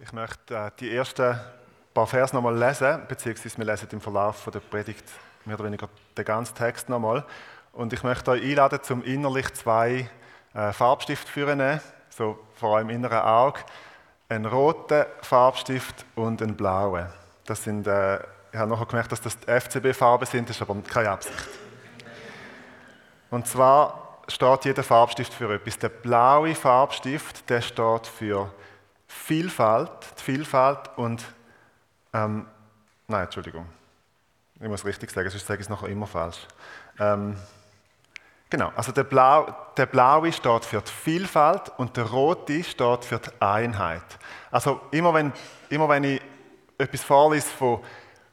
Ich 0.00 0.12
möchte 0.12 0.54
äh, 0.54 0.70
die 0.78 0.94
ersten 0.94 1.40
paar 1.92 2.06
Verse 2.06 2.34
nochmal 2.34 2.56
lesen, 2.56 3.02
beziehungsweise 3.08 3.58
wir 3.58 3.64
lesen 3.64 3.88
im 3.90 4.00
Verlauf 4.00 4.48
der 4.52 4.60
Predigt 4.60 5.04
mehr 5.44 5.56
oder 5.56 5.64
weniger 5.64 5.88
den 6.16 6.24
ganzen 6.24 6.54
Text 6.54 6.88
nochmal. 6.88 7.24
Und 7.72 7.92
ich 7.92 8.04
möchte 8.04 8.30
euch 8.30 8.42
einladen, 8.42 8.78
zum 8.82 9.02
innerlich 9.02 9.52
zwei 9.54 10.08
äh, 10.54 10.72
Farbstift 10.72 11.28
führen, 11.28 11.80
so 12.10 12.38
vor 12.54 12.80
im 12.80 12.90
inneren 12.90 13.18
Auge. 13.18 13.60
Einen 14.28 14.46
roten 14.46 15.04
Farbstift 15.20 16.06
und 16.14 16.42
einen 16.42 16.56
blauen. 16.56 17.06
Das 17.46 17.64
sind, 17.64 17.88
äh, 17.88 18.18
ich 18.52 18.58
habe 18.58 18.70
nachher 18.70 18.86
gemerkt, 18.86 19.10
dass 19.10 19.20
das 19.20 19.34
FCB-Farben 19.34 20.26
sind, 20.26 20.48
das 20.48 20.56
ist 20.56 20.62
aber 20.62 20.80
keine 20.82 21.10
Absicht. 21.10 21.48
Und 23.30 23.48
zwar 23.48 24.20
steht 24.28 24.64
jeder 24.64 24.84
Farbstift 24.84 25.34
für 25.34 25.52
etwas. 25.52 25.76
Der 25.78 25.88
blaue 25.88 26.54
Farbstift, 26.54 27.50
der 27.50 27.62
steht 27.62 28.06
für 28.06 28.52
Vielfalt, 29.08 29.90
die 30.18 30.22
Vielfalt 30.22 30.90
und, 30.96 31.24
ähm, 32.12 32.46
nein, 33.08 33.24
Entschuldigung, 33.24 33.66
ich 34.60 34.68
muss 34.68 34.84
richtig 34.84 35.10
sagen, 35.10 35.30
sonst 35.30 35.46
sage 35.46 35.60
ich 35.60 35.66
es 35.66 35.70
nachher 35.70 35.88
immer 35.88 36.06
falsch. 36.06 36.46
Ähm, 36.98 37.36
genau, 38.50 38.70
also 38.76 38.92
der, 38.92 39.04
Blau, 39.04 39.54
der 39.76 39.86
blaue 39.86 40.32
steht 40.32 40.64
für 40.64 40.80
die 40.80 40.92
Vielfalt 40.92 41.72
und 41.78 41.96
der 41.96 42.04
rote 42.04 42.62
steht 42.62 43.04
für 43.04 43.18
die 43.18 43.30
Einheit. 43.40 44.04
Also 44.50 44.80
immer 44.90 45.14
wenn, 45.14 45.32
immer 45.70 45.88
wenn 45.88 46.04
ich 46.04 46.22
etwas 46.76 47.02
vorlese 47.02 47.48
von 47.48 47.80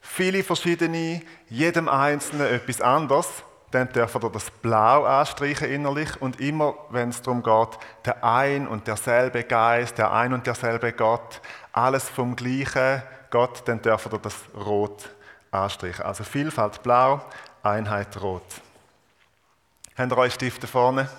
vielen 0.02 0.44
verschiedenen, 0.44 1.24
jedem 1.50 1.88
Einzelnen 1.88 2.48
etwas 2.48 2.82
anderes, 2.82 3.44
dann 3.72 3.92
dürfen 3.92 4.22
wir 4.22 4.30
das 4.30 4.50
Blau 4.50 5.04
anstreichen 5.04 5.70
innerlich 5.70 6.22
und 6.22 6.40
immer, 6.40 6.76
wenn 6.90 7.10
es 7.10 7.22
darum 7.22 7.44
geht, 7.44 7.78
der 8.06 8.24
ein 8.24 8.68
und 8.68 8.88
derselbe 8.88 9.44
Geist, 9.44 9.98
der 9.98 10.12
ein 10.14 10.34
und 10.34 10.48
derselbe 10.48 10.94
Gott, 10.94 11.42
alles 11.74 12.08
vom 12.10 12.36
gleichen 12.36 13.02
Gott, 13.32 13.64
dann 13.66 13.82
dürfen 13.82 14.12
wir 14.12 14.20
das 14.20 14.36
Rot 14.56 15.10
anstreichen. 15.52 16.06
Also 16.06 16.24
Vielfalt 16.24 16.84
Blau, 16.84 17.22
Einheit 17.64 18.22
Rot. 18.22 18.62
Habt 19.98 20.12
ihr 20.12 20.18
eure 20.18 20.32
Stifte 20.32 20.68
vorne? 20.68 21.10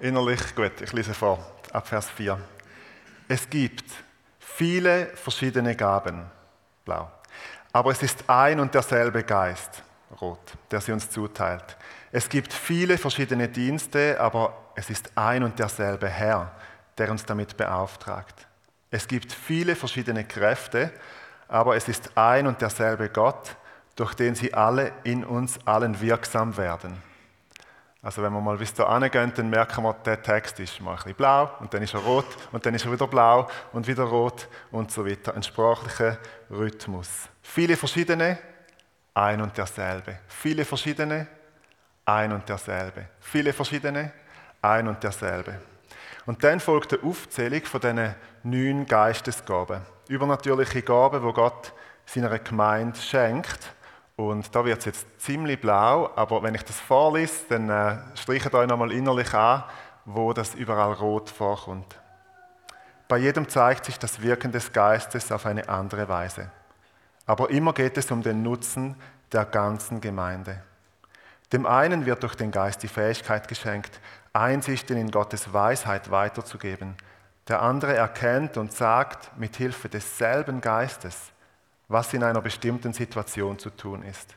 Innerlich, 0.00 0.54
gut, 0.54 0.80
ich 0.80 0.92
lese 0.92 1.14
vor, 1.14 1.38
ab 1.72 1.86
Vers 1.86 2.10
4. 2.10 2.38
Es 3.28 3.48
gibt 3.48 3.84
viele 4.38 5.06
verschiedene 5.06 5.74
Gaben, 5.74 6.26
blau, 6.84 7.10
aber 7.72 7.92
es 7.92 8.02
ist 8.02 8.28
ein 8.28 8.60
und 8.60 8.74
derselbe 8.74 9.22
Geist 9.22 9.82
Rot, 10.20 10.52
der 10.70 10.80
sie 10.80 10.92
uns 10.92 11.10
zuteilt. 11.10 11.76
Es 12.12 12.28
gibt 12.28 12.52
viele 12.52 12.98
verschiedene 12.98 13.48
Dienste, 13.48 14.20
aber 14.20 14.54
es 14.74 14.90
ist 14.90 15.10
ein 15.14 15.42
und 15.42 15.58
derselbe 15.58 16.08
Herr, 16.08 16.52
der 16.98 17.10
uns 17.10 17.24
damit 17.24 17.56
beauftragt. 17.56 18.46
Es 18.90 19.08
gibt 19.08 19.32
viele 19.32 19.74
verschiedene 19.74 20.24
Kräfte, 20.24 20.92
aber 21.48 21.76
es 21.76 21.88
ist 21.88 22.16
ein 22.16 22.46
und 22.46 22.60
derselbe 22.60 23.08
Gott, 23.08 23.56
durch 23.96 24.14
den 24.14 24.34
sie 24.34 24.54
alle 24.54 24.92
in 25.02 25.24
uns 25.24 25.58
allen 25.66 26.00
wirksam 26.00 26.56
werden. 26.56 27.02
Also 28.04 28.22
wenn 28.22 28.34
wir 28.34 28.40
mal 28.40 28.58
bis 28.58 28.74
da 28.74 28.98
gehen, 29.08 29.32
dann 29.34 29.48
merken 29.48 29.82
wir, 29.82 29.94
der 29.94 30.22
Text 30.22 30.60
ist 30.60 30.78
mal 30.80 30.90
ein 30.90 30.96
bisschen 30.96 31.14
blau 31.14 31.50
und 31.60 31.72
dann 31.72 31.82
ist 31.82 31.94
er 31.94 32.00
rot 32.00 32.26
und 32.52 32.64
dann 32.66 32.74
ist 32.74 32.84
er 32.84 32.92
wieder 32.92 33.06
blau 33.06 33.48
und 33.72 33.86
wieder 33.86 34.04
rot 34.04 34.46
und 34.70 34.90
so 34.90 35.06
weiter. 35.06 35.34
Ein 35.34 35.42
sprachlicher 35.42 36.18
Rhythmus. 36.50 37.08
Viele 37.40 37.78
verschiedene, 37.78 38.38
ein 39.14 39.40
und 39.40 39.56
derselbe. 39.56 40.18
Viele 40.26 40.64
verschiedene, 40.64 41.26
ein 42.04 42.32
und 42.32 42.48
derselbe. 42.48 43.06
Viele 43.20 43.52
verschiedene, 43.52 44.12
ein 44.60 44.88
und 44.88 45.02
derselbe. 45.02 45.60
Und 46.26 46.42
dann 46.42 46.60
folgt 46.60 46.92
die 46.92 47.02
Aufzählung 47.02 47.62
von 47.64 47.80
diesen 47.80 48.14
neun 48.42 48.86
Geistesgaben. 48.86 49.82
Übernatürliche 50.08 50.82
Gaben, 50.82 51.22
wo 51.22 51.32
Gott 51.32 51.72
seiner 52.06 52.38
Gemeinde 52.38 52.98
schenkt. 52.98 53.74
Und 54.16 54.54
da 54.54 54.64
wird 54.64 54.78
es 54.78 54.84
jetzt 54.84 55.20
ziemlich 55.20 55.60
blau, 55.60 56.10
aber 56.14 56.42
wenn 56.42 56.54
ich 56.54 56.62
das 56.62 56.78
vorlese, 56.78 57.44
dann 57.48 57.68
äh, 57.68 57.96
streicht 58.14 58.54
euch 58.54 58.68
nochmal 58.68 58.92
innerlich 58.92 59.32
an, 59.34 59.64
wo 60.04 60.32
das 60.32 60.54
überall 60.54 60.92
rot 60.92 61.30
vorkommt. 61.30 61.98
Bei 63.08 63.18
jedem 63.18 63.48
zeigt 63.48 63.86
sich 63.86 63.98
das 63.98 64.22
Wirken 64.22 64.52
des 64.52 64.72
Geistes 64.72 65.32
auf 65.32 65.46
eine 65.46 65.68
andere 65.68 66.08
Weise. 66.08 66.50
Aber 67.26 67.50
immer 67.50 67.72
geht 67.72 67.96
es 67.96 68.10
um 68.10 68.22
den 68.22 68.42
Nutzen 68.42 68.96
der 69.32 69.44
ganzen 69.44 70.00
Gemeinde. 70.00 70.62
Dem 71.52 71.66
einen 71.66 72.06
wird 72.06 72.22
durch 72.22 72.34
den 72.34 72.50
Geist 72.50 72.82
die 72.82 72.88
Fähigkeit 72.88 73.48
geschenkt, 73.48 74.00
Einsichten 74.32 74.96
in 74.96 75.10
Gottes 75.10 75.52
Weisheit 75.52 76.10
weiterzugeben. 76.10 76.96
Der 77.48 77.62
andere 77.62 77.94
erkennt 77.94 78.56
und 78.56 78.72
sagt 78.72 79.36
mit 79.38 79.56
Hilfe 79.56 79.88
desselben 79.88 80.60
Geistes, 80.60 81.32
was 81.88 82.12
in 82.12 82.24
einer 82.24 82.40
bestimmten 82.40 82.92
Situation 82.92 83.58
zu 83.58 83.70
tun 83.70 84.02
ist. 84.02 84.34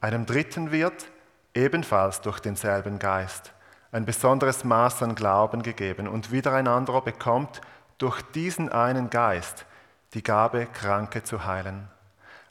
Einem 0.00 0.26
dritten 0.26 0.70
wird, 0.70 1.06
ebenfalls 1.54 2.20
durch 2.20 2.40
denselben 2.40 2.98
Geist, 2.98 3.52
ein 3.92 4.04
besonderes 4.04 4.62
Maß 4.62 5.02
an 5.02 5.14
Glauben 5.14 5.62
gegeben 5.62 6.06
und 6.06 6.30
wieder 6.30 6.52
ein 6.52 6.68
anderer 6.68 7.02
bekommt 7.02 7.60
durch 7.98 8.22
diesen 8.22 8.70
einen 8.70 9.10
Geist 9.10 9.66
die 10.14 10.22
Gabe, 10.22 10.66
Kranke 10.66 11.22
zu 11.22 11.44
heilen. 11.44 11.88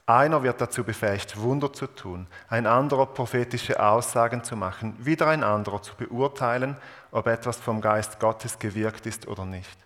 Einer 0.06 0.42
wird 0.42 0.60
dazu 0.60 0.84
befähigt, 0.84 1.40
Wunder 1.40 1.72
zu 1.72 1.86
tun, 1.86 2.26
ein 2.48 2.66
anderer 2.66 3.06
prophetische 3.06 3.80
Aussagen 3.80 4.44
zu 4.44 4.56
machen, 4.56 4.96
wieder 4.98 5.28
ein 5.28 5.44
anderer 5.44 5.84
zu 5.84 5.94
beurteilen, 5.96 6.78
ob 7.12 7.28
etwas 7.28 7.58
vom 7.58 7.80
Geist 7.80 8.20
Gottes 8.20 8.58
gewirkt 8.58 9.06
ist 9.06 9.28
oder 9.28 9.46
nicht. 9.46 9.78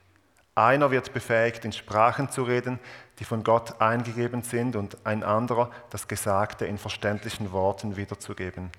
Einer 0.56 0.92
wird 0.92 1.14
befähigt, 1.14 1.66
in 1.66 1.74
Sprachen 1.74 2.30
zu 2.30 2.44
reden, 2.44 2.80
die 3.20 3.26
von 3.26 3.44
Gott 3.44 3.82
eingegeben 3.82 4.44
sind, 4.44 4.76
und 4.76 4.98
ein 5.04 5.24
anderer 5.24 5.72
das 5.90 6.08
Gesagte 6.08 6.66
in 6.66 6.78
verständlichen 6.78 7.52
Worten 7.52 7.98
wiederzugeben. 7.98 8.70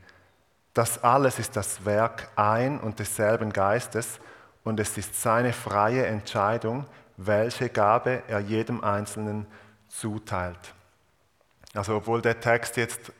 Das 0.73 1.03
alles 1.05 1.39
ist 1.39 1.57
das 1.57 1.85
Werk 1.85 2.29
ein 2.37 2.81
und 2.81 3.01
desselben 3.01 3.53
Geistes, 3.53 4.19
und 4.63 4.81
es 4.81 4.97
ist 4.97 5.21
seine 5.21 5.53
freie 5.53 6.07
Entscheidung, 6.07 6.87
welche 7.17 7.69
Gabe 7.69 8.23
er 8.29 8.41
jedem 8.41 8.83
Einzelnen 8.83 9.47
zuteilt. 9.89 10.75
Also 11.75 11.97
obwohl 11.97 12.23
der 12.23 12.41
Text 12.41 12.77
jetzt 12.77 13.13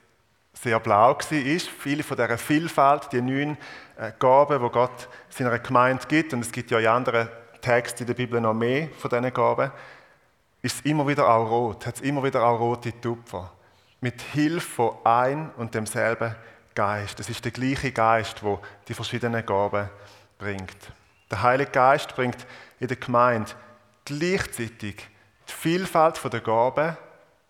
sehr 0.53 0.79
blau 0.81 1.15
war, 1.15 1.21
viele 1.21 2.03
von 2.03 2.17
dieser 2.17 2.39
Vielfalt, 2.39 3.13
die 3.13 3.21
neun 3.21 3.57
äh, 3.97 4.13
Gaben, 4.19 4.61
wo 4.61 4.71
Gott 4.71 5.09
seiner 5.29 5.59
Gemeinde 5.59 6.07
gibt, 6.07 6.33
und 6.33 6.41
es 6.41 6.53
gibt 6.53 6.71
ja 6.71 6.79
in 6.79 6.87
anderen 6.87 7.29
Texten 7.61 8.05
in 8.05 8.07
der 8.07 8.15
Bibel 8.15 8.41
noch 8.41 8.55
mehr 8.55 8.89
von 8.99 9.11
diesen 9.11 9.33
Gaben, 9.33 9.73
ist 10.63 10.77
es 10.77 10.81
immer 10.83 11.07
wieder 11.07 11.29
auch 11.29 11.51
rot, 11.51 11.87
hat 11.87 11.97
es 11.97 12.01
immer 12.01 12.23
wieder 12.23 12.45
auch 12.45 12.59
rote 12.59 12.99
Tupfer. 13.01 13.53
Mit 14.01 14.21
Hilfe 14.21 14.61
von 14.61 14.97
ein 15.05 15.51
und 15.57 15.75
demselben 15.75 16.35
Geist. 16.75 17.19
Das 17.19 17.29
ist 17.29 17.45
der 17.45 17.53
gleiche 17.53 17.93
Geist, 17.93 18.43
wo 18.43 18.61
die 18.89 18.95
verschiedenen 18.95 19.45
Gaben 19.45 19.89
bringt. 20.39 20.77
Der 21.31 21.43
Heilige 21.43 21.71
Geist 21.71 22.15
bringt 22.15 22.47
in 22.81 22.89
der 22.89 22.97
Gemeinde 22.97 23.53
gleichzeitig 24.05 25.09
die 25.49 25.53
Vielfalt 25.53 26.21
der 26.33 26.41
Gaben 26.41 26.97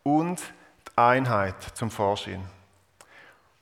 und 0.03 0.41
die 0.41 0.99
Einheit 0.99 1.57
zum 1.75 1.91
Vorschein. 1.91 2.45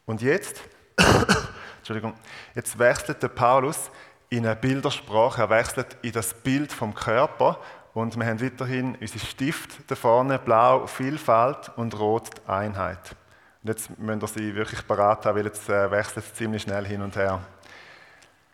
Und 0.07 0.23
jetzt, 0.23 0.61
Entschuldigung, 1.79 2.15
jetzt 2.55 2.79
wechselt 2.79 3.23
der 3.23 3.29
Paulus 3.29 3.91
in 4.29 4.47
eine 4.47 4.57
Bildersprache, 4.57 5.43
er 5.43 5.51
wechselt 5.51 5.97
in 6.03 6.13
das 6.13 6.35
Bild 6.35 6.73
vom 6.73 6.95
Körper 6.95 7.59
und 7.95 8.17
wir 8.19 8.27
haben 8.27 8.41
weiterhin 8.41 8.97
unseren 8.97 9.21
Stift 9.21 9.71
da 9.87 9.95
vorne, 9.95 10.39
blau 10.39 10.87
Vielfalt 10.87 11.71
und 11.77 11.99
rot 11.99 12.31
Einheit. 12.47 13.15
Und 13.63 13.69
jetzt 13.69 13.97
müssen 13.99 14.21
wir 14.21 14.29
sie 14.29 14.55
wirklich 14.55 14.87
parat 14.87 15.25
haben, 15.27 15.37
weil 15.37 15.45
jetzt 15.45 15.69
äh, 15.69 15.91
wechselt 15.91 16.25
es 16.25 16.35
ziemlich 16.35 16.63
schnell 16.63 16.87
hin 16.87 17.03
und 17.03 17.15
her. 17.17 17.41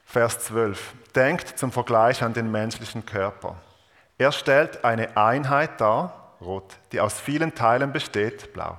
Vers 0.04 0.40
12. 0.40 0.94
Denkt 1.14 1.58
zum 1.58 1.70
Vergleich 1.70 2.22
an 2.22 2.34
den 2.34 2.50
menschlichen 2.50 3.06
Körper. 3.06 3.56
Er 4.18 4.32
stellt 4.32 4.84
eine 4.84 5.16
Einheit 5.16 5.80
dar, 5.80 6.34
rot, 6.40 6.76
die 6.90 7.00
aus 7.00 7.20
vielen 7.20 7.54
Teilen 7.54 7.92
besteht, 7.92 8.52
blau. 8.52 8.78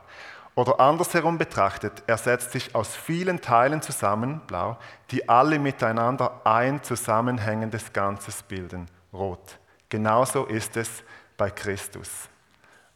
Oder 0.54 0.82
andersherum 0.82 1.38
betrachtet, 1.38 2.04
er 2.06 2.18
setzt 2.18 2.52
sich 2.52 2.76
aus 2.76 2.94
vielen 2.94 3.40
Teilen 3.40 3.82
zusammen, 3.82 4.42
blau, 4.46 4.78
die 5.12 5.30
alle 5.30 5.58
miteinander 5.58 6.42
ein 6.44 6.84
zusammenhängendes 6.84 7.94
Ganzes 7.94 8.44
bilden, 8.44 8.88
rot. 9.14 9.58
Genauso 9.88 10.46
ist 10.46 10.76
es 10.76 10.90
bei 11.38 11.50
Christus. 11.50 12.28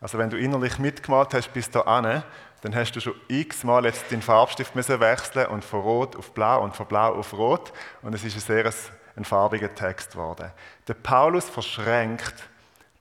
Also 0.01 0.17
wenn 0.17 0.29
du 0.29 0.37
innerlich 0.37 0.77
mitgemalt 0.79 1.33
hast 1.33 1.53
bis 1.53 1.71
dahin, 1.71 2.23
dann 2.61 2.75
hast 2.75 2.91
du 2.91 2.99
schon 2.99 3.15
x-mal 3.29 3.85
jetzt 3.85 4.11
den 4.11 4.21
Farbstift 4.21 4.75
müssen 4.75 4.99
wechseln 4.99 5.47
und 5.47 5.63
von 5.63 5.79
Rot 5.79 6.17
auf 6.17 6.33
Blau 6.33 6.61
und 6.61 6.75
von 6.75 6.85
Blau 6.85 7.15
auf 7.15 7.31
Rot 7.31 7.71
und 8.01 8.13
es 8.13 8.25
ist 8.25 8.35
ein 8.35 8.41
sehr 8.41 8.65
ein 9.15 9.25
farbiger 9.25 9.73
Text 9.73 10.11
geworden. 10.11 10.51
Der 10.87 10.95
Paulus 10.95 11.49
verschränkt 11.49 12.35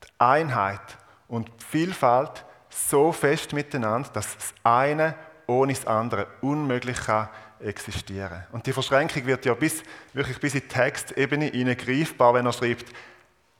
die 0.05 0.09
Einheit 0.19 0.81
und 1.29 1.49
die 1.49 1.64
Vielfalt 1.64 2.44
so 2.69 3.12
fest 3.12 3.53
miteinander, 3.53 4.11
dass 4.12 4.37
das 4.37 4.55
eine 4.62 5.14
ohne 5.47 5.73
das 5.73 5.87
andere 5.87 6.26
unmöglich 6.41 6.97
kann 6.97 7.29
existieren. 7.61 8.44
Und 8.53 8.67
die 8.67 8.73
Verschränkung 8.73 9.25
wird 9.26 9.44
ja 9.44 9.55
bis, 9.55 9.82
wirklich 10.12 10.38
bis 10.41 10.55
in 10.55 10.61
die 10.61 10.69
Textebene 10.69 11.47
hineingreifbar, 11.47 12.35
wenn 12.35 12.47
er 12.47 12.53
schreibt, 12.53 12.87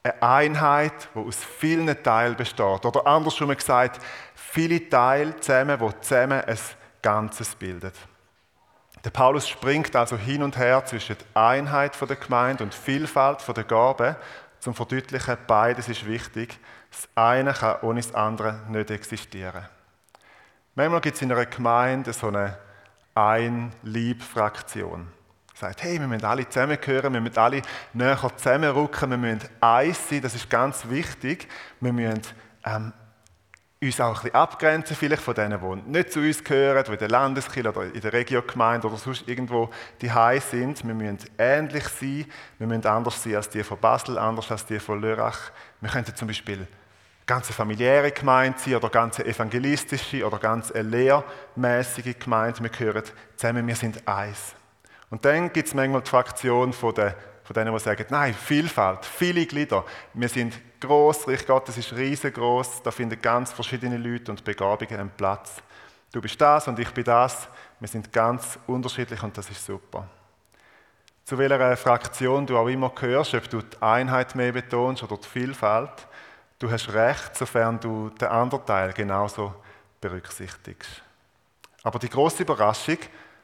Eine 0.03 0.21
Einheit, 0.21 1.09
die 1.15 1.19
aus 1.19 1.37
vielen 1.37 2.03
Teilen 2.03 2.35
besteht. 2.35 2.85
Oder 2.85 3.07
andersrum 3.07 3.55
gesagt, 3.55 4.01
viele 4.35 4.89
Teile 4.89 5.39
zusammen, 5.39 5.79
die 5.79 6.01
zusammen 6.01 6.41
ein 6.41 6.57
Ganzes 7.01 7.55
bilden. 7.55 7.91
Der 9.03 9.09
Paulus 9.09 9.49
springt 9.49 9.95
also 9.95 10.17
hin 10.17 10.43
und 10.43 10.57
her 10.57 10.85
zwischen 10.85 11.17
Einheit 11.33 11.99
der 11.99 12.15
Gemeinde 12.15 12.63
und 12.63 12.73
Vielfalt 12.73 13.45
der 13.55 13.63
Gaben, 13.65 14.15
zum 14.59 14.73
verdeutlichen, 14.73 15.35
beides 15.45 15.89
ist 15.89 16.05
wichtig. 16.05 16.57
Das 16.89 17.09
eine 17.15 17.51
kann 17.51 17.81
ohne 17.81 17.99
das 17.99 18.15
andere 18.15 18.61
nicht 18.69 18.91
existieren. 18.91 19.67
Manchmal 20.75 21.01
gibt 21.01 21.17
es 21.17 21.21
in 21.21 21.33
einer 21.33 21.45
Gemeinde 21.45 22.13
so 22.13 22.27
eine 22.27 22.57
Ein-Lieb-Fraktion. 23.13 25.07
Sagt, 25.53 25.83
hey, 25.83 25.99
wir 25.99 26.07
müssen 26.07 26.25
alle 26.25 26.47
zusammengehören, 26.47 27.13
wir 27.13 27.19
müssen 27.19 27.37
alle 27.37 27.61
näher 27.91 28.17
zusammenrücken, 28.37 29.11
wir 29.11 29.17
müssen 29.17 29.49
eins 29.59 30.09
sein, 30.09 30.21
das 30.21 30.33
ist 30.33 30.49
ganz 30.49 30.87
wichtig. 30.87 31.49
Wir 31.81 31.91
müssen 31.91 32.21
ähm, 32.65 32.93
uns 33.85 33.99
auch 33.99 34.23
ein 34.23 34.33
abgrenzen, 34.33 34.95
vielleicht 34.95 35.21
von 35.21 35.35
denen, 35.35 35.59
die 35.59 35.91
nicht 35.91 36.11
zu 36.11 36.19
uns 36.19 36.43
gehören, 36.43 36.83
die 36.83 36.91
in 36.91 36.97
der 36.97 37.09
Landeskirche 37.09 37.69
oder 37.69 37.83
in 37.83 38.01
der 38.01 38.13
Regiogemeinde 38.13 38.87
oder 38.87 38.97
sonst 38.97 39.27
irgendwo 39.27 39.69
die 40.01 40.11
sind. 40.39 40.85
Wir 40.85 40.93
müssen 40.93 41.19
ähnlich 41.37 41.87
sein, 41.87 42.25
wir 42.57 42.67
müssen 42.67 42.85
anders 42.85 43.21
sein 43.21 43.35
als 43.35 43.49
die 43.49 43.63
von 43.63 43.77
Basel, 43.79 44.17
anders 44.17 44.51
als 44.51 44.65
die 44.65 44.79
von 44.79 45.01
Lörrach. 45.01 45.51
Wir 45.81 45.89
könnten 45.89 46.15
zum 46.15 46.27
Beispiel 46.27 46.67
ganz 47.25 47.49
familiäre 47.51 48.11
Gemeinde 48.11 48.57
sein 48.59 48.75
oder 48.75 48.89
ganz 48.89 49.19
evangelistische 49.19 50.25
oder 50.25 50.39
ganz 50.39 50.71
lehrmäßige 50.73 52.17
Gemeinde. 52.19 52.61
Wir 52.61 52.69
gehören 52.69 53.03
zusammen, 53.35 53.67
wir 53.67 53.75
sind 53.75 54.07
eins. 54.07 54.55
Und 55.09 55.23
dann 55.25 55.53
gibt 55.53 55.67
es 55.67 55.73
manchmal 55.73 56.01
die 56.01 56.09
Fraktion 56.09 56.73
von 56.73 56.95
der 56.95 57.15
von 57.43 57.53
denen, 57.53 57.73
die 57.73 57.79
sagen, 57.79 58.05
nein, 58.09 58.33
Vielfalt, 58.33 59.05
viele 59.05 59.45
Glieder. 59.45 59.83
Wir 60.13 60.29
sind 60.29 60.59
groß, 60.79 61.27
Reich 61.27 61.45
Gottes 61.45 61.77
ist 61.77 61.93
riesengroß, 61.93 62.83
da 62.83 62.91
finden 62.91 63.21
ganz 63.21 63.51
verschiedene 63.51 63.97
Leute 63.97 64.31
und 64.31 64.43
Begabungen 64.43 64.99
einen 64.99 65.11
Platz. 65.11 65.61
Du 66.11 66.21
bist 66.21 66.39
das 66.39 66.67
und 66.67 66.79
ich 66.79 66.89
bin 66.91 67.03
das. 67.03 67.47
Wir 67.79 67.87
sind 67.87 68.13
ganz 68.13 68.57
unterschiedlich 68.67 69.21
und 69.23 69.37
das 69.37 69.49
ist 69.49 69.65
super. 69.65 70.07
Zu 71.25 71.37
welcher 71.37 71.75
Fraktion 71.77 72.45
du 72.45 72.57
auch 72.57 72.67
immer 72.67 72.89
gehörst, 72.89 73.33
ob 73.33 73.49
du 73.49 73.61
die 73.61 73.81
Einheit 73.81 74.35
mehr 74.35 74.51
betonst 74.51 75.03
oder 75.03 75.17
die 75.17 75.27
Vielfalt, 75.27 76.07
du 76.59 76.69
hast 76.69 76.93
recht, 76.93 77.35
sofern 77.35 77.79
du 77.79 78.09
den 78.09 78.27
anderen 78.27 78.65
Teil 78.65 78.93
genauso 78.93 79.53
berücksichtigst. 79.99 81.01
Aber 81.83 81.99
die 81.99 82.09
große 82.09 82.43
Überraschung 82.43 82.97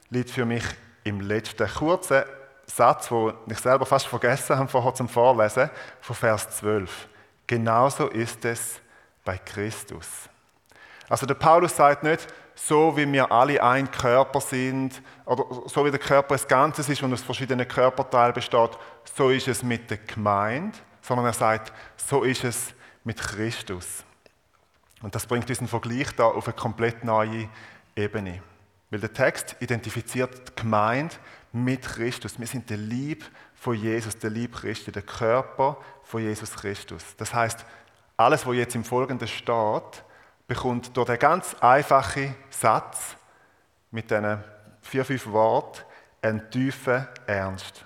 liegt 0.10 0.30
für 0.30 0.46
mich 0.46 0.64
im 1.04 1.22
letzten 1.22 1.68
kurzen 1.68 2.24
Satz, 2.70 3.10
den 3.10 3.34
ich 3.48 3.60
selber 3.60 3.86
fast 3.86 4.08
vergessen 4.08 4.58
habe 4.58 4.70
vorher 4.70 4.94
zum 4.94 5.10
Vorlesen, 5.10 5.70
von 6.02 6.16
Vers 6.16 6.50
12. 6.58 7.08
Genauso 7.48 8.08
ist 8.08 8.46
es 8.46 8.80
bei 9.26 9.38
Christus. 9.38 10.08
Also 11.10 11.26
der 11.26 11.34
Paulus 11.34 11.76
sagt 11.76 12.04
nicht, 12.04 12.28
so 12.54 12.96
wie 12.96 13.12
wir 13.12 13.32
alle 13.32 13.64
ein 13.64 13.90
Körper 13.90 14.42
sind, 14.42 15.02
oder 15.26 15.46
so 15.66 15.84
wie 15.86 15.92
der 15.92 16.00
Körper 16.00 16.36
ein 16.36 16.42
Ganzes 16.48 16.90
ist 16.90 17.02
und 17.02 17.14
aus 17.14 17.22
verschiedenen 17.22 17.68
Körperteilen 17.68 18.34
besteht, 18.34 18.78
so 19.16 19.30
ist 19.30 19.48
es 19.48 19.64
mit 19.64 19.90
der 19.90 19.98
Gemeinde, 19.98 20.78
sondern 21.02 21.26
er 21.26 21.34
sagt, 21.34 21.74
so 21.96 22.24
ist 22.24 22.44
es 22.44 22.74
mit 23.04 23.18
Christus. 23.18 24.04
Und 25.02 25.16
das 25.16 25.26
bringt 25.26 25.48
diesen 25.50 25.68
Vergleich 25.68 26.14
da 26.16 26.26
auf 26.26 26.48
eine 26.48 26.56
komplett 26.56 27.04
neue 27.04 27.50
Ebene. 27.96 28.44
Weil 28.92 29.00
der 29.00 29.14
Text 29.14 29.56
identifiziert 29.60 30.50
die 30.50 30.62
Gemeinde 30.62 31.16
mit 31.52 31.82
Christus. 31.82 32.40
Wir 32.40 32.48
sind 32.48 32.70
der 32.70 32.78
Lieb 32.78 33.26
von 33.56 33.76
Jesus, 33.76 34.18
der 34.18 34.30
Lieb 34.30 34.56
Christi, 34.56 34.92
der 34.92 35.02
Körper 35.02 35.78
von 36.04 36.22
Jesus 36.22 36.52
Christus. 36.52 37.04
Das 37.18 37.34
heißt, 37.34 37.66
alles, 38.18 38.46
was 38.46 38.56
jetzt 38.56 38.76
im 38.76 38.84
Folgenden 38.84 39.28
steht, 39.28 40.04
bekommt 40.48 40.96
durch 40.96 41.08
den 41.08 41.20
ganz 41.20 41.56
einfachen 41.62 42.36
Satz 42.50 43.16
mit 43.92 44.10
diesen 44.10 44.44
vier, 44.82 45.06
fünf 45.06 45.28
Worten 45.28 45.82
einen 46.22 46.50
tiefen 46.50 47.08
Ernst. 47.28 47.84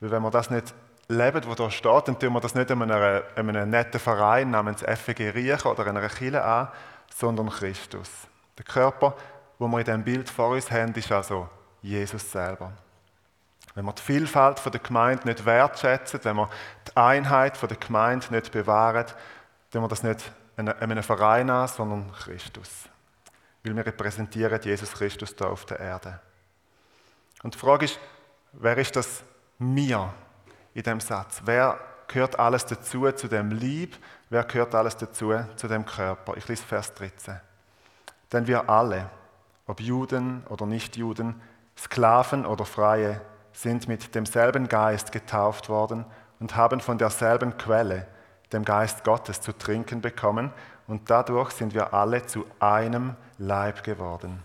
Weil 0.00 0.10
wenn 0.10 0.22
wir 0.22 0.30
das 0.30 0.50
nicht 0.50 0.74
leben, 1.08 1.42
was 1.46 1.56
da 1.56 1.70
steht, 1.70 2.08
dann 2.08 2.18
tun 2.18 2.32
wir 2.32 2.40
das 2.40 2.54
nicht 2.54 2.70
in 2.70 2.82
einem, 2.82 3.22
in 3.36 3.48
einem 3.50 3.70
netten 3.70 4.00
Verein 4.00 4.50
namens 4.50 4.82
FG 4.82 5.30
Riechen 5.30 5.70
oder 5.70 5.86
einer 5.86 6.08
Kirche 6.08 6.42
an, 6.42 6.68
sondern 7.14 7.50
Christus. 7.50 8.10
Der 8.58 8.64
Körper, 8.64 9.14
wo 9.58 9.68
wir 9.68 9.78
in 9.78 9.84
diesem 9.84 10.04
Bild 10.04 10.28
vor 10.28 10.50
uns 10.50 10.70
haben, 10.70 10.94
ist 10.94 11.12
also 11.12 11.48
Jesus 11.82 12.30
selber. 12.30 12.72
Wenn 13.76 13.84
wir 13.84 13.92
die 13.92 14.02
Vielfalt 14.02 14.64
der 14.64 14.80
Gemeinde 14.80 15.28
nicht 15.28 15.44
wertschätzen, 15.44 16.20
wenn 16.22 16.36
wir 16.36 16.48
die 16.88 16.96
Einheit 16.96 17.60
der 17.60 17.76
Gemeinde 17.76 18.26
nicht 18.30 18.50
bewahren, 18.50 19.04
dann 19.70 19.82
wir 19.82 19.88
das 19.88 20.02
nicht 20.02 20.32
in 20.56 20.70
einem 20.70 21.02
Verein 21.02 21.50
an, 21.50 21.68
sondern 21.68 22.10
Christus. 22.10 22.88
Weil 23.62 23.76
wir 23.76 23.84
repräsentieren 23.84 24.62
Jesus 24.62 24.92
Christus 24.92 25.36
da 25.36 25.48
auf 25.48 25.66
der 25.66 25.78
Erde. 25.78 26.18
Und 27.42 27.52
die 27.52 27.58
Frage 27.58 27.84
ist, 27.84 28.00
wer 28.52 28.78
ist 28.78 28.96
das 28.96 29.22
mir 29.58 30.10
in 30.72 30.82
dem 30.82 31.00
Satz? 31.00 31.42
Wer 31.44 31.78
gehört 32.08 32.38
alles 32.38 32.64
dazu, 32.64 33.12
zu 33.12 33.28
dem 33.28 33.50
Lieb? 33.50 33.98
Wer 34.30 34.44
gehört 34.44 34.74
alles 34.74 34.96
dazu, 34.96 35.34
zu 35.54 35.68
dem 35.68 35.84
Körper? 35.84 36.34
Ich 36.38 36.48
lese 36.48 36.64
Vers 36.64 36.94
13. 36.94 37.42
Denn 38.32 38.46
wir 38.46 38.70
alle, 38.70 39.10
ob 39.66 39.82
Juden 39.82 40.46
oder 40.48 40.64
Nichtjuden, 40.64 41.42
Sklaven 41.76 42.46
oder 42.46 42.64
Freie, 42.64 43.20
sind 43.56 43.88
mit 43.88 44.14
demselben 44.14 44.68
Geist 44.68 45.12
getauft 45.12 45.70
worden 45.70 46.04
und 46.40 46.56
haben 46.56 46.80
von 46.80 46.98
derselben 46.98 47.56
Quelle, 47.56 48.06
dem 48.52 48.64
Geist 48.64 49.02
Gottes, 49.02 49.40
zu 49.40 49.52
trinken 49.52 50.02
bekommen 50.02 50.52
und 50.86 51.08
dadurch 51.08 51.52
sind 51.52 51.72
wir 51.72 51.94
alle 51.94 52.26
zu 52.26 52.44
einem 52.60 53.16
Leib 53.38 53.82
geworden. 53.82 54.42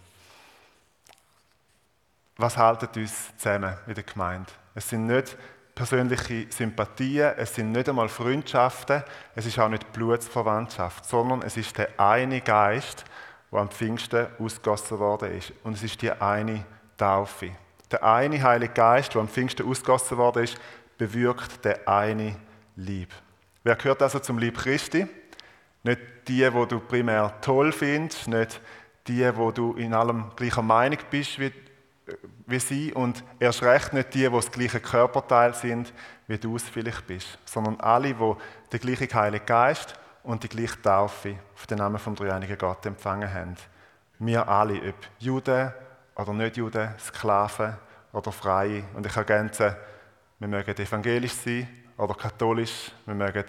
Was 2.37 2.57
haltet 2.57 2.95
uns 2.95 3.35
zusammen 3.35 3.75
in 3.85 3.93
der 3.93 4.03
Gemeinde? 4.03 4.49
Es 4.73 4.89
sind 4.89 5.07
nicht 5.07 5.37
persönliche 5.75 6.47
Sympathien, 6.49 7.33
es 7.37 7.53
sind 7.53 7.73
nicht 7.73 7.89
einmal 7.89 8.07
Freundschaften, 8.07 9.03
es 9.35 9.45
ist 9.45 9.59
auch 9.59 9.69
nicht 9.69 9.91
Blutsverwandtschaft, 9.91 11.05
sondern 11.05 11.41
es 11.41 11.57
ist 11.57 11.77
der 11.77 11.89
eine 11.99 12.39
Geist, 12.39 13.03
der 13.51 13.59
am 13.59 13.69
Pfingsten 13.69 14.27
ausgossen 14.39 14.99
worden 14.99 15.37
ist. 15.37 15.51
Und 15.63 15.73
es 15.73 15.83
ist 15.83 16.01
die 16.01 16.11
eine 16.11 16.63
Taufe. 16.97 17.51
Der 17.91 18.03
eine 18.03 18.41
Heilige 18.41 18.73
Geist, 18.73 19.13
der 19.13 19.21
am 19.21 19.27
Pfingsten 19.27 19.67
ausgossen 19.67 20.17
worden 20.17 20.43
ist, 20.43 20.57
bewirkt 20.97 21.65
der 21.65 21.87
eine 21.87 22.35
Lieb. 22.75 23.09
Wer 23.63 23.75
gehört 23.75 24.01
also 24.01 24.19
zum 24.19 24.37
Lieb 24.37 24.57
Christi? 24.57 25.07
Nicht 25.83 26.01
die, 26.27 26.53
wo 26.53 26.65
du 26.65 26.79
primär 26.79 27.33
toll 27.41 27.71
findest, 27.71 28.27
nicht 28.27 28.61
die, 29.07 29.35
wo 29.35 29.51
du 29.51 29.73
in 29.73 29.93
allem 29.93 30.31
gleicher 30.35 30.61
Meinung 30.61 30.99
bist 31.09 31.39
wie, 31.39 31.51
wie 32.45 32.59
sie 32.59 32.93
und 32.93 33.23
erst 33.39 33.63
recht 33.63 33.93
nicht 33.93 34.13
die, 34.13 34.31
wo 34.31 34.37
das 34.37 34.51
gleiche 34.51 34.79
Körperteil 34.79 35.53
sind, 35.53 35.91
wie 36.27 36.37
du 36.37 36.55
es 36.55 36.63
vielleicht 36.63 37.07
bist, 37.07 37.39
sondern 37.45 37.79
alle, 37.79 38.17
wo 38.19 38.37
den 38.71 38.79
gleichen 38.79 39.13
Heiligen 39.13 39.45
Geist 39.45 39.95
und 40.23 40.43
die 40.43 40.49
gleiche 40.49 40.81
Taufe 40.81 41.35
auf 41.55 41.67
den 41.67 41.79
Namen 41.79 41.97
vom 41.97 42.15
dreieinigen 42.15 42.57
Gott 42.57 42.85
empfangen 42.85 43.33
haben. 43.33 43.55
Wir 44.19 44.47
alle, 44.47 44.75
ob 44.75 44.95
Juden 45.19 45.73
oder 46.15 46.33
Nicht-Juden, 46.33 46.89
Sklaven 46.99 47.75
oder 48.13 48.31
Freie. 48.31 48.83
Und 48.93 49.05
ich 49.05 49.15
ergänze, 49.15 49.77
wir 50.39 50.47
mögen 50.47 50.75
evangelisch 50.75 51.33
sein 51.33 51.67
oder 51.97 52.15
katholisch, 52.15 52.91
wir 53.05 53.15
mögen 53.15 53.45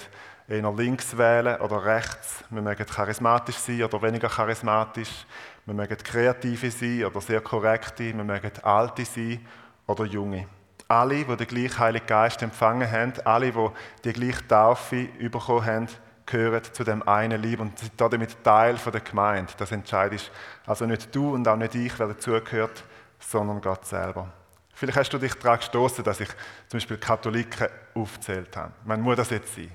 eher 0.49 0.73
links 0.73 1.17
wählen 1.17 1.61
oder 1.61 1.85
rechts, 1.85 2.45
wir 2.51 2.63
mögen 2.63 2.87
charismatisch 2.87 3.57
sein 3.57 3.83
oder 3.83 4.03
weniger 4.03 4.29
charismatisch, 4.29 5.27
wir 5.65 5.75
mögen 5.75 5.97
kreative 5.97 6.71
sein 6.71 7.05
oder 7.05 7.21
sehr 7.21 7.41
korrekte, 7.41 8.15
wir 8.15 8.25
mögen 8.25 8.53
alte 8.63 9.05
sein 9.05 9.47
oder 9.87 10.05
junge. 10.05 10.47
Alle, 10.89 11.25
die 11.25 11.37
den 11.37 11.47
gleichen 11.47 11.79
Heiligen 11.79 12.07
Geist 12.07 12.43
empfangen 12.43 12.91
haben, 12.91 13.15
alle, 13.25 13.51
die 13.51 13.69
die 14.05 14.13
gleiche 14.13 14.47
Taufe 14.47 15.09
bekommen 15.19 15.65
haben, 15.65 15.89
gehören 16.33 16.63
zu 16.73 16.83
dem 16.83 17.07
einen 17.07 17.43
Lieb 17.43 17.61
und 17.61 17.79
sind 17.79 17.93
damit 17.97 18.43
Teil 18.43 18.77
der 18.77 19.01
Gemeinde. 19.01 19.53
Das 19.59 19.71
entscheidest 19.71 20.31
also 20.67 20.87
nicht 20.87 21.15
du 21.15 21.35
und 21.35 21.47
auch 21.47 21.57
nicht 21.57 21.75
ich, 21.75 21.99
wer 21.99 22.09
dazugehört, 22.09 22.85
sondern 23.19 23.61
Gott 23.61 23.85
selber. 23.85 24.33
Vielleicht 24.73 24.99
hast 24.99 25.11
du 25.11 25.19
dich 25.19 25.35
daran 25.35 25.59
gestoßen, 25.59 26.03
dass 26.03 26.21
ich 26.21 26.29
zum 26.69 26.79
Beispiel 26.79 26.97
Katholiken 26.97 27.69
aufgezählt 27.95 28.57
habe. 28.57 28.73
Man 28.85 29.03
muss 29.03 29.17
das 29.17 29.31
jetzt 29.31 29.55
sein. 29.55 29.71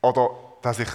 Oder 0.00 0.30
dass 0.62 0.78
ich 0.78 0.88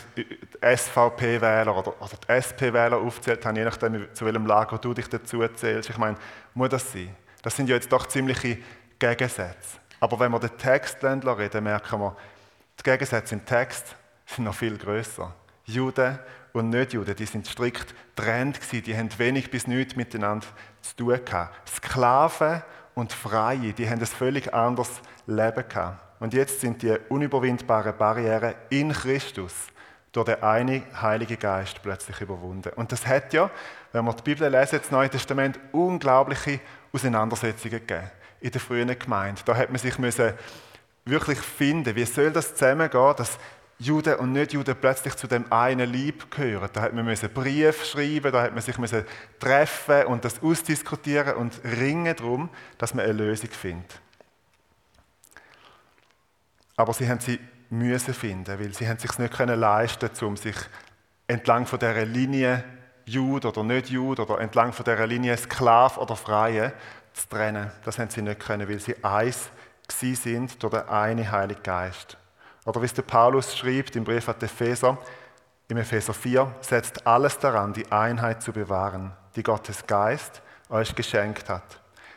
SVP-Wähler 0.62 1.77
oder, 1.77 2.01
oder 2.01 2.17
die 2.27 2.31
SP-Wähler 2.34 2.98
aufgezählt 2.98 3.46
habe, 3.46 3.60
je 3.60 3.65
nachdem, 3.65 4.08
zu 4.13 4.25
welchem 4.25 4.48
Lager 4.48 4.79
du 4.79 4.96
dich 4.96 5.08
dazu 5.08 5.48
zählst. 5.50 5.89
Ich 5.91 5.98
meine, 5.98 6.17
muss 6.55 6.69
das 6.69 6.91
sein? 6.91 7.15
Das 7.43 7.55
sind 7.55 7.69
ja 7.69 7.75
jetzt 7.75 7.91
doch 7.91 8.08
ziemliche 8.08 8.58
Gegensätze. 8.98 9.77
Aber 10.00 10.19
wenn 10.19 10.31
wir 10.31 10.39
den 10.39 10.58
Text 10.58 11.03
reden, 11.03 11.63
merken 11.63 12.00
wir, 12.00 12.15
die 12.79 12.84
Gegensätze 12.84 13.36
im 13.36 13.46
Text 13.46 13.96
sind 14.36 14.43
noch 14.45 14.55
viel 14.55 14.77
größer. 14.77 15.33
Juden 15.65 16.19
und 16.53 16.69
Nicht-Juden, 16.69 17.15
die 17.15 17.25
sind 17.25 17.48
strikt 17.48 17.93
getrennt 18.15 18.59
gewesen, 18.59 18.83
die 18.83 18.98
haben 18.98 19.09
wenig 19.17 19.51
bis 19.51 19.67
nichts 19.67 19.95
miteinander 19.95 20.48
zu 20.81 20.95
tun 20.95 21.19
gehabt. 21.24 21.69
Sklaven 21.69 22.63
und 22.95 23.13
Freie, 23.13 23.74
die 23.74 23.89
haben 23.89 24.00
ein 24.00 24.05
völlig 24.05 24.53
anderes 24.53 24.89
Leben 25.27 25.63
gehabt. 25.67 26.00
Und 26.19 26.33
jetzt 26.33 26.59
sind 26.59 26.81
die 26.81 26.98
unüberwindbaren 27.07 27.95
Barrieren 27.98 28.55
in 28.69 28.91
Christus 28.91 29.53
durch 30.12 30.25
den 30.25 30.43
einen 30.43 30.83
Heiligen 31.01 31.39
Geist 31.39 31.81
plötzlich 31.81 32.19
überwunden. 32.19 32.71
Und 32.75 32.91
das 32.91 33.05
hat 33.05 33.31
ja, 33.31 33.50
wenn 33.93 34.05
wir 34.05 34.13
die 34.13 34.24
Bibel 34.24 34.50
lesen, 34.50 34.79
das 34.79 34.91
Neue 34.91 35.09
Testament, 35.09 35.59
unglaubliche 35.71 36.59
Auseinandersetzungen 36.91 37.79
gegeben 37.79 38.09
in 38.41 38.51
der 38.51 38.62
frühen 38.62 38.98
Gemeinde. 38.98 39.41
Da 39.45 39.55
hat 39.55 39.69
man 39.69 39.77
sich 39.77 39.98
müssen 39.98 40.33
wirklich 41.05 41.39
finden, 41.39 41.95
wie 41.95 42.05
soll 42.05 42.31
das 42.31 42.55
zusammengehen, 42.55 43.13
dass 43.15 43.38
Juden 43.81 44.15
und 44.15 44.33
Nicht-Juden 44.33 44.75
plötzlich 44.75 45.15
zu 45.15 45.25
dem 45.25 45.50
einen 45.51 45.89
Lieb 45.89 46.29
gehören. 46.29 46.69
Da 46.74 46.81
hat 46.81 46.93
man 46.93 47.05
müssen 47.05 47.29
Brief 47.29 47.86
schreiben, 47.86 48.31
da 48.31 48.43
hat 48.43 48.53
man 48.53 48.62
sich 48.62 48.75
treffen 49.39 50.05
und 50.07 50.25
das 50.25 50.43
ausdiskutieren 50.43 51.36
und 51.36 51.62
ringen 51.63 52.13
darum, 52.13 52.50
dass 52.77 52.93
man 52.93 53.05
eine 53.05 53.13
Lösung 53.13 53.50
findet. 53.50 54.01
Aber 56.75 56.93
sie 56.93 57.09
haben 57.09 57.21
sie 57.21 57.39
müssen 57.69 58.13
finden, 58.13 58.59
weil 58.59 58.74
sie 58.74 58.88
haben 58.88 59.00
sich 59.00 59.17
nicht 59.17 59.33
können 59.33 59.59
leisten, 59.59 60.09
um 60.25 60.36
sich 60.36 60.55
entlang 61.27 61.65
von 61.65 61.79
der 61.79 62.05
Linie 62.05 62.65
Jude 63.05 63.48
oder 63.48 63.63
nicht 63.63 63.89
Jude 63.89 64.24
oder 64.24 64.41
entlang 64.41 64.74
von 64.74 64.83
der 64.83 65.07
Linie 65.07 65.38
Sklav 65.38 65.98
oder 65.98 66.17
Freie 66.17 66.74
zu 67.13 67.29
trennen. 67.29 67.71
Das 67.86 67.98
haben 67.98 68.09
sie 68.09 68.21
nicht 68.21 68.39
können, 68.39 68.67
weil 68.67 68.79
sie 68.79 69.01
eins 69.03 69.50
sind 69.89 70.62
durch 70.62 70.74
den 70.74 70.88
einen 70.88 71.31
Heiligen 71.31 71.63
Geist. 71.63 72.18
Oder 72.69 72.83
wie 72.83 72.85
es 72.85 72.93
der 72.93 73.01
Paulus 73.01 73.57
schreibt 73.57 73.95
im 73.95 74.03
Brief 74.03 74.29
an 74.29 74.35
die 74.39 74.45
Epheser, 74.45 74.95
im 75.69 75.77
Epheser 75.77 76.13
4, 76.13 76.53
setzt 76.61 77.07
alles 77.07 77.39
daran, 77.39 77.73
die 77.73 77.91
Einheit 77.91 78.43
zu 78.43 78.53
bewahren, 78.53 79.11
die 79.35 79.41
Gottes 79.41 79.88
Geist 79.88 80.43
euch 80.69 80.93
geschenkt 80.93 81.49
hat. 81.49 81.63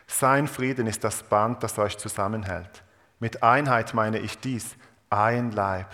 Sein 0.07 0.47
Frieden 0.47 0.87
ist 0.87 1.03
das 1.05 1.23
Band, 1.23 1.63
das 1.63 1.79
euch 1.79 1.97
zusammenhält. 1.97 2.83
Mit 3.19 3.43
Einheit 3.43 3.95
meine 3.95 4.19
ich 4.19 4.41
dies, 4.41 4.77
ein 5.09 5.53
Leib, 5.53 5.87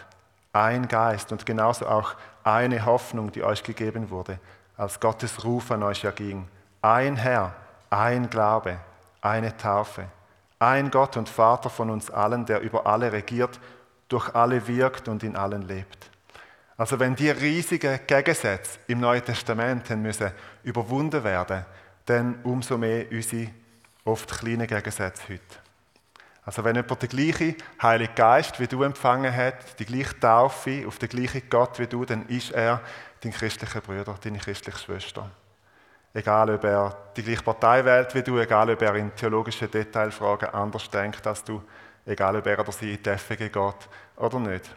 ein 0.53 0.89
Geist 0.89 1.31
und 1.31 1.47
genauso 1.47 1.87
auch 1.87 2.17
eine 2.43 2.85
Hoffnung, 2.85 3.31
die 3.31 3.45
euch 3.45 3.63
gegeben 3.63 4.11
wurde, 4.11 4.41
als 4.77 4.99
Gottes 4.99 5.45
Ruf 5.45 5.71
an 5.71 5.85
euch 5.85 6.03
erging. 6.03 6.49
Ein 6.83 7.15
Herr, 7.15 7.55
ein 7.91 8.29
Glaube, 8.29 8.79
eine 9.21 9.57
Taufe, 9.57 10.07
ein 10.59 10.91
Gott 10.91 11.17
und 11.17 11.29
Vater 11.29 11.71
von 11.71 11.91
uns 11.91 12.11
allen, 12.11 12.45
der 12.45 12.61
über 12.61 12.87
alle 12.87 13.13
regiert, 13.13 13.61
durch 14.09 14.35
alle 14.35 14.67
wirkt 14.67 15.09
und 15.09 15.23
in 15.23 15.37
allen 15.37 15.63
lebt. 15.63 16.11
Also 16.77 16.99
wenn 16.99 17.17
die 17.17 17.31
riesigen 17.31 18.01
Gegensätze 18.07 18.79
im 18.87 19.01
Neuen 19.01 19.25
Testament 19.25 19.91
müssen 19.91 20.31
überwunden 20.63 21.25
werden, 21.25 21.65
dann 22.07 22.41
umso 22.45 22.79
mehr 22.79 23.07
unsere 23.11 23.51
oft 24.05 24.41
kleinen 24.41 24.67
Gegensätze 24.67 25.23
heute. 25.29 25.43
Also 26.45 26.65
wenn 26.65 26.77
jemand 26.77 27.03
den 27.03 27.09
gleichen 27.11 27.57
Heiligen 27.83 28.15
Geist 28.15 28.59
wie 28.59 28.67
du 28.67 28.83
empfangen 28.83 29.35
hat, 29.35 29.79
die 29.79 29.85
gleiche 29.85 30.19
Taufe 30.19 30.85
auf 30.87 30.99
den 30.99 31.11
gleichen 31.11 31.43
Gott 31.51 31.79
wie 31.79 31.87
du, 31.87 32.05
dann 32.07 32.27
ist 32.29 32.53
er 32.53 32.81
dein 33.21 33.33
christlicher 33.33 33.83
Bruder, 33.83 34.15
deine 34.23 34.39
christliche 34.39 34.79
Schwester. 34.79 35.31
Egal, 36.15 36.49
ob 36.55 36.65
er 36.65 36.97
die 37.17 37.23
gleiche 37.23 37.43
Partei 37.43 37.85
wählt 37.85 38.15
wie 38.15 38.23
du, 38.23 38.39
egal, 38.39 38.71
ob 38.71 38.81
er 38.81 38.95
in 38.95 39.15
theologischen 39.15 39.71
Detailfragen 39.71 40.49
anders 40.51 40.89
denkt 40.89 41.27
als 41.27 41.45
du, 41.45 41.63
egal, 42.09 42.37
ob 42.37 42.47
er 42.47 42.59
oder 42.59 42.73
sie 42.73 42.95
in 42.95 43.03
die 43.03 43.11
FG 43.11 43.37
geht 43.37 43.89
oder 44.17 44.41
nicht. 44.41 44.75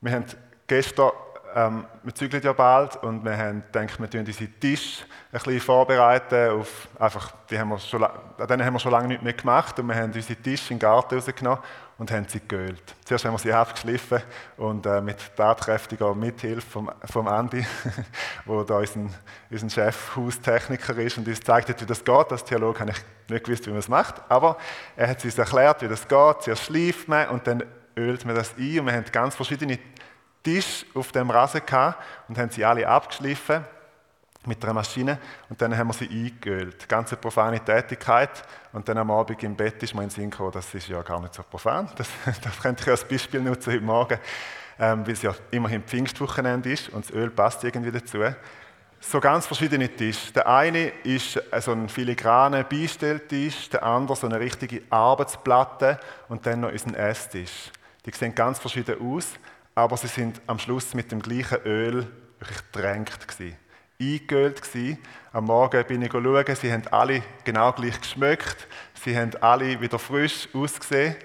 Wir 0.00 0.12
haben 0.12 0.26
gestern, 0.66 1.12
ähm, 1.54 1.84
wir 2.02 2.14
zügeln 2.14 2.42
ja 2.42 2.52
bald 2.52 2.96
und 2.96 3.24
wir 3.24 3.36
haben 3.36 3.62
gedacht, 3.72 4.00
wir 4.00 4.10
tun 4.10 4.26
unseren 4.26 4.60
Tisch 4.60 5.04
ein 5.32 5.38
bisschen 5.38 5.60
vorbereiten 5.60 6.50
auf, 6.50 6.88
einfach, 6.98 7.32
die 7.48 7.58
haben 7.58 7.68
wir 7.68 7.78
schon, 7.78 8.02
an 8.02 8.12
denen 8.48 8.64
haben 8.64 8.72
wir 8.72 8.80
schon 8.80 8.90
lange 8.90 9.08
nicht 9.08 9.22
mehr 9.22 9.34
gemacht 9.34 9.78
und 9.78 9.86
wir 9.86 9.94
haben 9.94 10.12
unseren 10.12 10.42
Tisch 10.42 10.70
in 10.70 10.76
den 10.76 10.80
Garten 10.80 11.14
rausgenommen 11.14 11.60
und 11.96 12.10
haben 12.10 12.26
sie 12.26 12.40
geölt. 12.40 12.82
Zuerst 13.04 13.24
haben 13.24 13.34
wir 13.34 13.38
sie 13.38 13.52
abgeschliffen 13.52 14.20
und 14.56 14.84
äh, 14.84 15.00
mit 15.00 15.16
tatkräftiger 15.36 16.12
Mithilfe 16.14 16.68
vom, 16.68 16.90
vom 17.04 17.28
Andi, 17.28 17.64
wo 18.46 18.64
da 18.64 18.78
unser, 18.78 19.06
unser 19.48 19.70
Chef 19.70 20.16
Haustechniker 20.16 20.96
ist 20.98 21.18
und 21.18 21.28
uns 21.28 21.40
zeigt 21.40 21.68
hat, 21.68 21.80
wie 21.80 21.86
das 21.86 22.04
geht. 22.04 22.32
Als 22.32 22.44
Theologe 22.44 22.80
habe 22.80 22.90
ich 22.90 23.30
nicht 23.30 23.44
gewusst, 23.44 23.66
wie 23.66 23.70
man 23.70 23.78
es 23.78 23.88
macht, 23.88 24.20
aber 24.28 24.56
er 24.96 25.08
hat 25.08 25.24
uns 25.24 25.38
erklärt, 25.38 25.82
wie 25.82 25.88
das 25.88 26.08
geht. 26.08 26.42
Zuerst 26.42 26.64
schleift 26.64 27.06
man 27.06 27.28
und 27.28 27.46
dann 27.46 27.62
ölt 27.96 28.24
man 28.24 28.34
das 28.34 28.54
ein 28.58 28.80
und 28.80 28.86
wir 28.86 28.92
haben 28.92 29.04
ganz 29.12 29.36
verschiedene 29.36 29.78
Tische 30.44 30.86
auf 30.94 31.10
dem 31.10 31.30
Rasen 31.30 31.62
gehabt 31.66 31.98
und 32.28 32.38
haben 32.38 32.50
sie 32.50 32.64
alle 32.64 32.86
abgeschliffen 32.86 33.64
mit 34.46 34.62
einer 34.62 34.74
Maschine 34.74 35.18
und 35.48 35.60
dann 35.60 35.76
haben 35.76 35.88
wir 35.88 35.94
sie 35.94 36.08
eingeölt. 36.08 36.88
Ganz 36.88 37.10
eine 37.12 37.20
profane 37.20 37.60
Tätigkeit 37.60 38.42
und 38.72 38.88
dann 38.88 38.98
am 38.98 39.10
Abend 39.10 39.42
im 39.42 39.56
Bett 39.56 39.82
ist 39.82 39.94
mir 39.94 40.02
in 40.02 40.08
den 40.08 40.14
Sinn 40.14 40.30
gekommen, 40.30 40.52
das 40.52 40.72
ist 40.74 40.88
ja 40.88 41.00
gar 41.02 41.20
nicht 41.20 41.34
so 41.34 41.42
profan. 41.42 41.88
Das, 41.96 42.08
das 42.42 42.60
könnte 42.60 42.82
ich 42.82 42.88
als 42.90 43.04
Beispiel 43.04 43.40
nutzen 43.40 43.72
heute 43.72 43.84
Morgen, 43.84 44.18
ähm, 44.78 45.06
weil 45.06 45.14
es 45.14 45.22
ja 45.22 45.34
immerhin 45.50 45.82
Pfingstwochenende 45.82 46.72
ist 46.72 46.90
und 46.90 47.06
das 47.06 47.14
Öl 47.14 47.30
passt 47.30 47.64
irgendwie 47.64 47.90
dazu. 47.92 48.18
So 49.00 49.20
ganz 49.20 49.46
verschiedene 49.46 49.88
Tische. 49.88 50.32
Der 50.32 50.46
eine 50.46 50.88
ist 51.04 51.40
so 51.60 51.72
ein 51.72 51.88
filigraner 51.88 52.64
Beistelltisch, 52.64 53.68
der 53.68 53.82
andere 53.82 54.16
so 54.16 54.26
eine 54.26 54.40
richtige 54.40 54.82
Arbeitsplatte 54.88 56.00
und 56.28 56.46
dann 56.46 56.60
noch 56.60 56.70
ein 56.70 56.94
Esstisch. 56.94 57.70
Die 58.06 58.10
sehen 58.12 58.34
ganz 58.34 58.58
verschieden 58.58 58.96
aus, 59.00 59.34
aber 59.74 59.96
sie 59.96 60.08
sind 60.08 60.40
am 60.46 60.58
Schluss 60.58 60.94
mit 60.94 61.10
dem 61.12 61.20
gleichen 61.20 61.58
Öl 61.64 62.06
wirklich 62.38 62.60
drängt 62.72 63.28
gewesen 63.28 63.56
eingeölt. 64.00 64.62
Gewesen. 64.62 64.98
Am 65.32 65.44
Morgen 65.44 65.84
bin 65.86 66.02
ich 66.02 66.12
schauen, 66.12 66.56
sie 66.56 66.72
haben 66.72 66.86
alle 66.90 67.22
genau 67.44 67.72
gleich 67.72 68.00
geschmeckt, 68.00 68.68
sie 69.02 69.16
haben 69.16 69.32
alle 69.40 69.80
wieder 69.80 69.98
frisch 69.98 70.48
ausgesehen. 70.52 71.16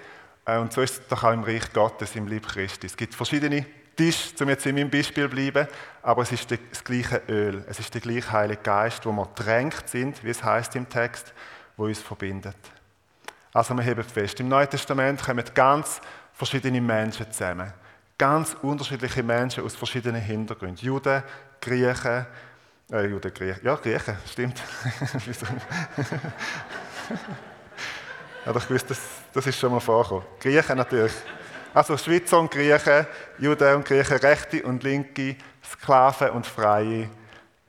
Äh, 0.46 0.58
und 0.58 0.74
so 0.74 0.82
ist 0.82 0.94
es 0.94 1.08
doch 1.08 1.24
auch 1.24 1.34
im 1.34 1.44
Reich 1.44 1.72
Gottes, 1.74 2.16
im 2.16 2.28
Lieb 2.28 2.48
Christi. 2.48 2.88
Es 2.88 2.98
gibt 2.98 3.16
verschiedene 3.16 3.66
Tische, 3.96 4.34
um 4.42 4.50
jetzt 4.50 4.66
in 4.66 4.76
meinem 4.76 4.90
Beispiel 4.90 5.30
zu 5.30 5.36
bleiben, 5.36 5.68
aber 6.02 6.22
es 6.22 6.32
ist 6.32 6.50
das 6.50 6.84
gleiche 6.84 7.22
Öl, 7.28 7.66
es 7.68 7.80
ist 7.80 7.94
der 7.94 8.02
gleiche 8.02 8.32
Heilige 8.32 8.62
Geist, 8.62 9.06
wo 9.06 9.12
wir 9.12 9.28
drängt 9.36 9.90
sind, 9.90 10.24
wie 10.24 10.30
es 10.30 10.44
heißt 10.44 10.76
im 10.76 10.88
Text, 10.88 11.34
wo 11.76 11.86
uns 11.86 12.00
verbindet. 12.00 12.56
Also 13.52 13.74
wir 13.74 13.84
heben 13.84 14.04
fest, 14.04 14.40
im 14.40 14.48
Neuen 14.48 14.70
Testament 14.70 15.22
kommen 15.22 15.44
ganz 15.54 16.00
verschiedene 16.32 16.80
Menschen 16.80 17.30
zusammen. 17.32 17.74
Ganz 18.20 18.56
unterschiedliche 18.62 19.24
Menschen 19.24 19.64
aus 19.64 19.76
verschiedenen 19.76 20.22
Hintergründen. 20.22 20.86
Juden, 20.86 21.24
Griechen, 21.60 22.28
äh, 22.92 23.08
Juden, 23.08 23.34
Griechen. 23.34 23.62
Ja, 23.64 23.74
Griechen, 23.76 24.16
stimmt. 24.32 24.60
ja, 28.46 28.56
ich 28.56 28.70
wusste, 28.70 28.90
das, 28.90 29.00
das 29.34 29.48
ist 29.48 29.58
schon 29.58 29.72
mal 29.72 29.80
vorgekommen. 29.80 30.26
Griechen 30.40 30.78
natürlich. 30.78 31.14
Also 31.74 31.98
Schweizer 31.98 32.40
und 32.40 32.52
Griechen, 32.52 33.08
Juden 33.40 33.76
und 33.76 33.86
Griechen, 33.86 34.18
Rechte 34.18 34.64
und 34.64 34.84
Linke, 34.84 35.36
Sklaven 35.64 36.32
und 36.32 36.46
Freie, 36.46 37.10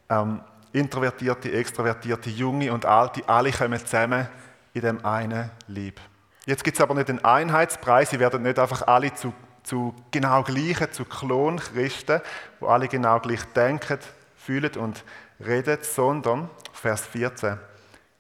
ähm, 0.09 0.40
Introvertierte, 0.73 1.52
Extrovertierte, 1.52 2.30
Junge 2.30 2.73
und 2.73 2.85
Alte, 2.85 3.23
alle 3.28 3.52
kommen 3.52 3.78
zusammen 3.78 4.28
in 4.73 4.83
dem 4.83 5.04
einen 5.04 5.50
Lieb. 5.66 6.00
Jetzt 6.47 6.64
gibt 6.64 6.76
es 6.76 6.80
aber 6.80 6.95
nicht 6.95 7.09
den 7.09 7.25
Einheitspreis, 7.25 8.11
sie 8.11 8.19
werden 8.19 8.42
nicht 8.42 8.59
einfach 8.59 8.87
alle 8.87 9.12
zu, 9.14 9.33
zu 9.62 9.95
genau 10.11 10.43
gleichen, 10.43 10.93
zu 10.93 11.05
Klonchristen, 11.05 12.21
wo 12.59 12.67
alle 12.69 12.88
genau 12.88 13.21
gleich 13.21 13.45
denken, 13.55 13.99
fühlen 14.37 14.75
und 14.76 15.05
redet, 15.45 15.85
sondern, 15.85 16.49
Vers 16.73 17.07
14, 17.07 17.59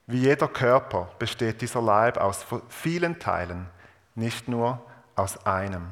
wie 0.06 0.18
jeder 0.18 0.48
Körper 0.48 1.08
besteht 1.18 1.60
dieser 1.62 1.80
Leib 1.80 2.18
aus 2.18 2.44
vielen 2.68 3.18
Teilen, 3.18 3.66
nicht 4.14 4.48
nur 4.48 4.84
aus 5.14 5.46
einem. 5.46 5.88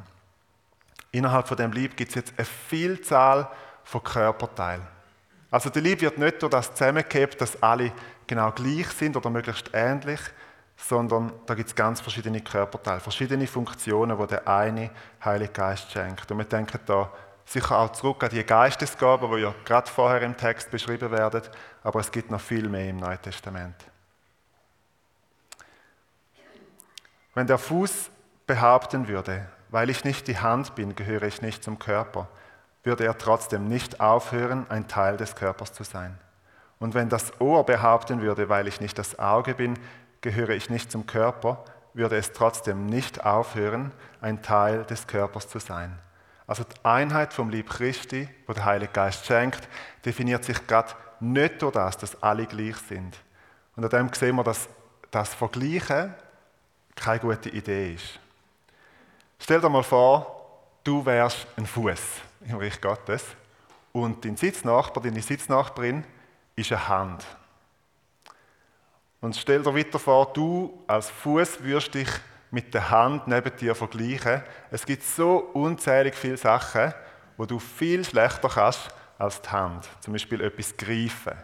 Innerhalb 1.12 1.48
von 1.48 1.56
dem 1.56 1.72
Lieb 1.72 1.96
gibt 1.96 2.10
es 2.10 2.16
jetzt 2.16 2.34
eine 2.36 2.44
Vielzahl 2.44 3.48
von 3.84 4.02
Körperteilen. 4.02 4.82
Also 5.50 5.70
der 5.70 5.82
Lieb 5.82 6.02
wird 6.02 6.18
nicht 6.18 6.42
durch 6.42 6.50
das 6.50 6.74
zusammengehebt, 6.74 7.40
dass 7.40 7.62
alle 7.62 7.92
genau 8.26 8.50
gleich 8.52 8.88
sind 8.88 9.16
oder 9.16 9.30
möglichst 9.30 9.70
ähnlich, 9.72 10.20
sondern 10.78 11.32
da 11.44 11.54
gibt 11.54 11.68
es 11.68 11.74
ganz 11.74 12.00
verschiedene 12.00 12.40
Körperteile, 12.40 13.00
verschiedene 13.00 13.46
Funktionen, 13.46 14.16
die 14.16 14.26
der 14.28 14.46
eine 14.46 14.90
Heilige 15.24 15.52
Geist 15.52 15.90
schenkt. 15.90 16.30
Und 16.30 16.38
wir 16.38 16.44
denken 16.44 16.78
da 16.86 17.10
sicher 17.44 17.78
auch 17.78 17.92
zurück 17.92 18.22
an 18.22 18.30
die 18.30 18.44
Geistesgaben, 18.44 19.30
die 19.32 19.42
ja 19.42 19.54
gerade 19.64 19.90
vorher 19.90 20.22
im 20.22 20.36
Text 20.36 20.70
beschrieben 20.70 21.10
werden, 21.10 21.42
aber 21.82 22.00
es 22.00 22.10
gibt 22.10 22.30
noch 22.30 22.40
viel 22.40 22.68
mehr 22.68 22.88
im 22.88 22.98
Neuen 22.98 23.20
Testament. 23.20 23.74
Wenn 27.34 27.46
der 27.46 27.58
Fuß 27.58 28.10
behaupten 28.46 29.08
würde, 29.08 29.46
weil 29.70 29.90
ich 29.90 30.04
nicht 30.04 30.26
die 30.28 30.38
Hand 30.38 30.74
bin, 30.74 30.94
gehöre 30.94 31.24
ich 31.24 31.42
nicht 31.42 31.62
zum 31.62 31.78
Körper, 31.78 32.28
würde 32.84 33.04
er 33.04 33.18
trotzdem 33.18 33.68
nicht 33.68 34.00
aufhören, 34.00 34.66
ein 34.70 34.88
Teil 34.88 35.16
des 35.16 35.34
Körpers 35.34 35.72
zu 35.72 35.84
sein. 35.84 36.18
Und 36.78 36.94
wenn 36.94 37.08
das 37.08 37.40
Ohr 37.40 37.66
behaupten 37.66 38.20
würde, 38.20 38.48
weil 38.48 38.68
ich 38.68 38.80
nicht 38.80 38.98
das 38.98 39.18
Auge 39.18 39.54
bin, 39.54 39.78
gehöre 40.20 40.50
ich 40.50 40.70
nicht 40.70 40.90
zum 40.90 41.06
Körper, 41.06 41.64
würde 41.94 42.16
es 42.16 42.32
trotzdem 42.32 42.86
nicht 42.86 43.24
aufhören, 43.24 43.92
ein 44.20 44.42
Teil 44.42 44.84
des 44.84 45.06
Körpers 45.06 45.48
zu 45.48 45.58
sein. 45.58 45.98
Also 46.46 46.64
die 46.64 46.84
Einheit 46.84 47.32
vom 47.32 47.50
Lieb 47.50 47.68
Christi, 47.68 48.28
wo 48.46 48.52
der 48.52 48.64
Heilige 48.64 48.92
Geist 48.92 49.26
schenkt, 49.26 49.68
definiert 50.04 50.44
sich 50.44 50.66
gerade 50.66 50.94
nicht 51.20 51.60
durch 51.60 51.72
das, 51.72 51.98
dass 51.98 52.22
alle 52.22 52.46
gleich 52.46 52.76
sind. 52.88 53.16
Und 53.76 53.84
an 53.84 53.90
dem 53.90 54.12
sehen 54.12 54.36
wir, 54.36 54.44
dass 54.44 54.68
das 55.10 55.34
Vergleichen 55.34 56.14
keine 56.94 57.20
gute 57.20 57.50
Idee 57.50 57.94
ist. 57.94 58.18
Stell 59.38 59.60
dir 59.60 59.68
mal 59.68 59.82
vor, 59.82 60.38
du 60.84 61.04
wärst 61.04 61.46
ein 61.56 61.66
Fuß 61.66 62.00
im 62.46 62.56
Reich 62.56 62.80
Gottes 62.80 63.24
und 63.92 64.24
dein 64.24 64.36
Sitznachbar, 64.36 65.02
deine 65.02 65.22
Sitznachbarin 65.22 66.04
ist 66.56 66.72
eine 66.72 66.88
Hand. 66.88 67.24
Und 69.20 69.36
stell 69.36 69.62
dir 69.62 69.74
weiter 69.74 69.98
vor, 69.98 70.32
du 70.32 70.84
als 70.86 71.10
Fuß 71.10 71.62
wirst 71.64 71.94
dich 71.94 72.08
mit 72.50 72.72
der 72.72 72.90
Hand 72.90 73.26
neben 73.26 73.54
dir 73.56 73.74
vergleichen. 73.74 74.42
Es 74.70 74.86
gibt 74.86 75.02
so 75.02 75.38
unzählig 75.52 76.14
viele 76.14 76.36
Sachen, 76.36 76.94
wo 77.36 77.44
du 77.44 77.58
viel 77.58 78.04
schlechter 78.04 78.48
kannst 78.48 78.88
als 79.18 79.42
die 79.42 79.48
Hand. 79.48 79.88
Zum 80.00 80.12
Beispiel 80.12 80.40
etwas 80.40 80.76
greifen 80.76 81.34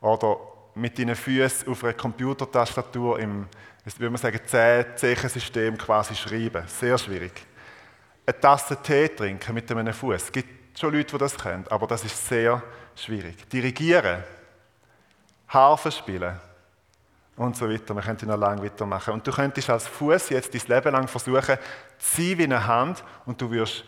oder 0.00 0.36
mit 0.74 0.98
deinen 0.98 1.14
Füßen 1.14 1.68
auf 1.68 1.82
einer 1.82 1.94
Computertastatur 1.94 3.18
im, 3.18 3.48
würde 3.84 4.10
man 4.10 4.20
sagen, 4.20 4.40
Zeichensystem 4.44 5.78
quasi 5.78 6.14
schreiben. 6.14 6.64
Sehr 6.66 6.98
schwierig. 6.98 7.32
Eine 8.26 8.40
Tasse 8.40 8.76
Tee 8.82 9.08
trinken 9.08 9.54
mit 9.54 9.70
einem 9.70 9.94
Fuß. 9.94 10.24
Es 10.24 10.32
gibt 10.32 10.78
schon 10.78 10.92
Leute, 10.92 11.12
die 11.12 11.18
das 11.18 11.36
können, 11.36 11.64
aber 11.70 11.86
das 11.86 12.04
ist 12.04 12.26
sehr 12.26 12.62
schwierig. 12.94 13.48
Dirigieren, 13.48 14.24
Harfe 15.48 15.90
spielen 15.90 16.38
und 17.36 17.56
so 17.56 17.68
weiter. 17.68 17.94
Wir 17.94 18.02
könnten 18.02 18.28
noch 18.28 18.36
lange 18.36 18.62
weitermachen. 18.62 19.14
Und 19.14 19.26
du 19.26 19.32
könntest 19.32 19.70
als 19.70 19.86
Fuß 19.86 20.30
jetzt 20.30 20.54
dein 20.54 20.76
Leben 20.76 20.92
lang 20.92 21.08
versuchen, 21.08 21.56
zu 21.98 22.22
sein 22.22 22.38
wie 22.38 22.44
eine 22.44 22.66
Hand 22.66 23.04
und 23.26 23.40
du 23.40 23.50
wirst 23.50 23.84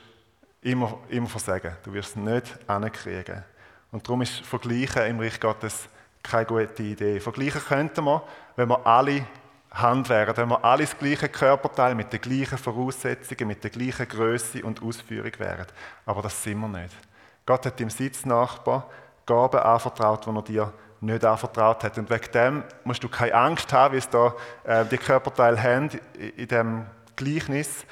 immer, 0.62 0.98
immer 1.08 1.28
versagen. 1.28 1.76
Du 1.84 1.92
wirst 1.92 2.10
es 2.10 2.16
nicht 2.16 2.58
hinkriegen. 2.66 3.44
Und 3.92 4.06
darum 4.06 4.22
ist 4.22 4.44
Vergleichen 4.44 5.06
im 5.06 5.20
Reich 5.20 5.38
Gottes 5.38 5.88
keine 6.22 6.46
gute 6.46 6.82
Idee. 6.82 7.20
Vergleichen 7.20 7.60
könnten 7.60 8.04
wir, 8.04 8.22
wenn 8.56 8.68
wir 8.68 8.84
alle 8.84 9.24
Hand 9.70 10.08
wären, 10.08 10.36
wenn 10.36 10.48
wir 10.48 10.64
alle 10.64 10.84
das 10.84 10.98
gleiche 10.98 11.28
Körperteil 11.28 11.94
mit 11.94 12.12
den 12.12 12.20
gleichen 12.20 12.58
Voraussetzungen, 12.58 13.48
mit 13.48 13.62
der 13.62 13.70
gleichen 13.70 14.08
Größe 14.08 14.64
und 14.64 14.82
Ausführung 14.82 15.32
wären. 15.38 15.66
Aber 16.04 16.22
das 16.22 16.42
sind 16.42 16.58
wir 16.58 16.68
nicht. 16.68 16.96
Gott 17.44 17.66
hat 17.66 17.78
dem 17.78 17.90
Sitznachbar 17.90 18.88
Gaben 19.26 19.60
anvertraut, 19.60 20.24
die 20.26 20.30
er 20.30 20.42
dir 20.42 20.72
nicht 21.06 21.24
anvertraut 21.24 21.82
hat. 21.84 21.98
Und 21.98 22.10
wegen 22.10 22.32
dem 22.32 22.64
musst 22.84 23.02
du 23.02 23.08
keine 23.08 23.34
Angst 23.34 23.72
haben, 23.72 23.94
wie 23.94 23.98
es 23.98 24.08
da 24.08 24.34
äh, 24.64 24.84
die 24.84 24.98
Körperteile 24.98 25.62
haben 25.62 25.90
in 26.36 26.48
dem 26.48 26.86
Gleichnis, 27.16 27.86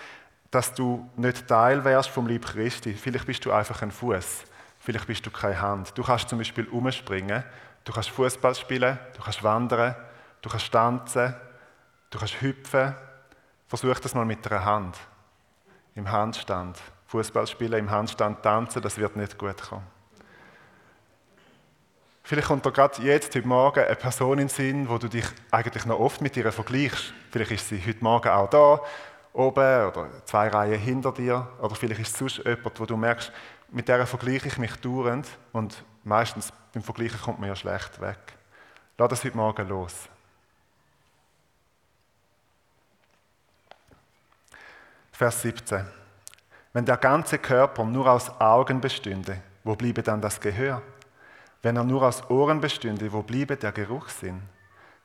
dass 0.51 0.73
du 0.75 1.09
nicht 1.17 1.49
Teil 1.49 1.85
wärst 1.85 2.11
vom 2.11 2.27
Lieb 2.27 2.47
Christi. 2.47 2.93
Vielleicht 2.93 3.27
bist 3.27 3.45
du 3.45 3.53
einfach 3.53 3.83
ein 3.83 3.91
Fuß. 3.91 4.45
Vielleicht 4.79 5.07
bist 5.07 5.25
du 5.25 5.31
keine 5.31 5.61
Hand. 5.61 5.97
Du 5.97 6.03
kannst 6.03 6.29
zum 6.29 6.39
Beispiel 6.39 6.67
umspringen, 6.69 7.43
du 7.85 7.93
kannst 7.93 8.11
Fußball 8.11 8.55
spielen, 8.55 8.99
du 9.17 9.23
kannst 9.23 9.43
wandern, 9.43 9.97
du 10.43 10.51
kannst 10.51 10.71
tanzen, 10.71 11.35
du 12.11 12.19
kannst 12.19 12.41
hüpfen. 12.43 12.95
Versuch 13.67 13.99
das 13.99 14.15
mal 14.15 14.27
mit 14.27 14.47
einer 14.47 14.65
Hand. 14.65 14.99
Im 15.95 16.11
Handstand. 16.11 16.79
Fußball 17.07 17.47
spielen, 17.47 17.79
im 17.79 17.91
Handstand 17.91 18.43
tanzen, 18.43 18.83
das 18.83 18.99
wird 18.99 19.17
nicht 19.17 19.39
gut 19.39 19.61
kommen. 19.63 19.94
Vielleicht 22.27 22.49
kommt 22.49 22.65
da 22.65 22.71
gerade 22.71 23.03
jetzt, 23.03 23.35
heute 23.35 23.47
Morgen, 23.47 23.85
eine 23.85 23.97
Person 23.97 24.39
in 24.39 24.47
den 24.47 24.49
Sinn, 24.49 24.89
wo 24.89 24.97
du 24.97 25.09
dich 25.09 25.27
eigentlich 25.51 25.85
noch 25.85 26.01
oft 26.01 26.23
mit 26.23 26.35
ihr 26.39 26.51
vergleichst. 26.51 27.13
Vielleicht 27.31 27.51
ist 27.51 27.69
sie 27.69 27.79
heute 27.87 28.03
Morgen 28.03 28.31
auch 28.31 28.49
da, 28.49 28.81
oben 29.35 29.89
oder 29.89 30.09
zwei 30.25 30.49
Reihen 30.49 30.81
hinter 30.81 31.13
dir. 31.13 31.47
Oder 31.61 31.75
vielleicht 31.75 32.01
ist 32.01 32.13
es 32.13 32.19
sonst 32.19 32.39
jemand, 32.39 32.81
wo 32.81 32.87
du 32.87 32.97
merkst, 32.97 33.31
mit 33.71 33.89
der 33.89 34.07
vergleiche 34.07 34.49
ich 34.49 34.57
mich 34.57 34.75
dauernd. 34.77 35.29
Und 35.53 35.85
meistens 36.03 36.51
beim 36.73 36.83
Vergleichen 36.83 37.21
kommt 37.21 37.41
man 37.41 37.51
ja 37.51 37.57
schlecht 37.57 38.01
weg. 38.01 38.17
Lass 38.97 39.11
das 39.11 39.25
heute 39.25 39.37
Morgen 39.37 39.69
los. 39.69 40.09
Vers 45.13 45.43
17. 45.43 45.87
Wenn 46.73 46.87
der 46.87 46.97
ganze 46.97 47.37
Körper 47.37 47.85
nur 47.85 48.11
aus 48.11 48.31
Augen 48.41 48.81
bestünde, 48.81 49.43
wo 49.63 49.77
bliebe 49.77 50.03
dann 50.03 50.23
das 50.23 50.41
Gehör? 50.41 50.81
Wenn 51.65 51.77
er 51.77 51.85
nur 51.85 52.03
aus 52.03 52.29
Ohren 52.29 52.61
bestünde, 52.61 53.11
wo 53.11 53.23
bliebe 53.23 53.57
der 53.57 53.73
Geruchssinn? 53.73 54.43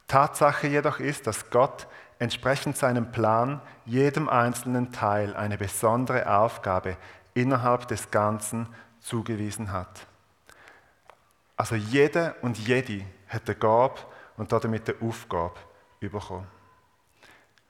Tatsache 0.10 0.68
jedoch 0.68 1.00
ist, 1.00 1.26
dass 1.26 1.50
Gott 1.52 1.88
entsprechend 2.20 2.76
seinem 2.76 3.14
Plan 3.14 3.62
jedem 3.86 4.28
einzelnen 4.28 4.92
Teil 4.92 5.34
eine 5.38 5.58
besondere 5.58 6.30
Aufgabe 6.30 6.98
innerhalb 7.34 7.88
des 7.88 8.12
Ganzen 8.12 8.68
zugewiesen 9.00 9.72
hat. 9.72 10.06
Also 11.56 11.76
jeder 11.76 12.36
und 12.42 12.58
jede 12.58 13.06
hat 13.30 13.48
eine 13.48 13.56
Gabe 13.56 14.02
und 14.36 14.52
damit 14.52 14.90
eine 14.90 15.10
Aufgabe 15.10 15.56
bekommen. 16.02 16.59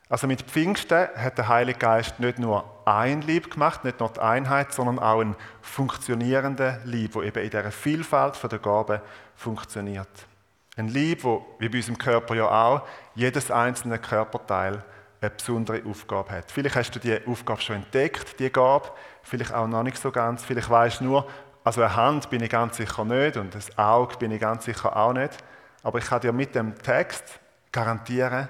Also 0.10 0.26
mit 0.26 0.42
Pfingsten 0.42 1.08
hat 1.16 1.38
der 1.38 1.48
Heilige 1.48 1.78
Geist 1.78 2.20
nicht 2.20 2.40
nur 2.40 2.66
ein 2.86 3.22
Lieb 3.22 3.52
gemacht, 3.52 3.86
nicht 3.86 4.00
nur 4.00 4.10
die 4.10 4.20
Einheit, 4.20 4.74
sondern 4.74 4.98
auch 4.98 5.22
ein 5.22 5.36
funktionierender 5.62 6.80
Lieb, 6.84 7.14
wo 7.14 7.22
eben 7.22 7.44
in 7.44 7.52
dieser 7.52 7.72
Vielfalt 7.72 8.40
der 8.52 8.58
Gaben 8.58 9.02
funktioniert. 9.36 10.10
Ein 10.76 10.88
Lieb, 10.88 11.24
wo, 11.24 11.46
wie 11.60 11.70
bei 11.70 11.78
unserem 11.78 12.00
Körper 12.00 12.34
ja 12.34 12.50
auch, 12.50 12.88
jedes 13.14 13.52
einzelne 13.52 14.00
Körperteil 14.00 14.84
eine 15.22 15.30
besondere 15.30 15.84
Aufgabe 15.86 16.32
hat. 16.32 16.52
Vielleicht 16.52 16.76
hast 16.76 16.92
du 16.96 17.00
die 17.00 17.20
Aufgabe 17.28 17.62
schon 17.62 17.76
entdeckt, 17.76 18.40
die 18.40 18.52
Gabe, 18.52 18.90
vielleicht 19.22 19.54
auch 19.54 19.68
noch 19.68 19.84
nicht 19.84 19.98
so 19.98 20.10
ganz. 20.10 20.44
Vielleicht 20.44 20.72
weißt 20.72 21.02
du 21.02 21.04
nur, 21.04 21.28
also 21.64 21.84
eine 21.84 21.96
Hand 21.96 22.32
bin 22.32 22.42
ich 22.42 22.50
ganz 22.50 22.78
sicher 22.78 23.06
nicht 23.06 23.38
und 23.38 23.54
das 23.54 23.78
Auge 23.78 24.18
bin 24.18 24.32
ich 24.32 24.42
ganz 24.42 24.66
sicher 24.66 24.96
auch 24.96 25.14
nicht. 25.14 25.38
Aber 25.84 26.00
ich 26.00 26.06
kann 26.06 26.22
dir 26.22 26.34
mit 26.34 26.56
dem 26.56 26.76
Text 26.80 27.40
garantieren, 27.72 28.48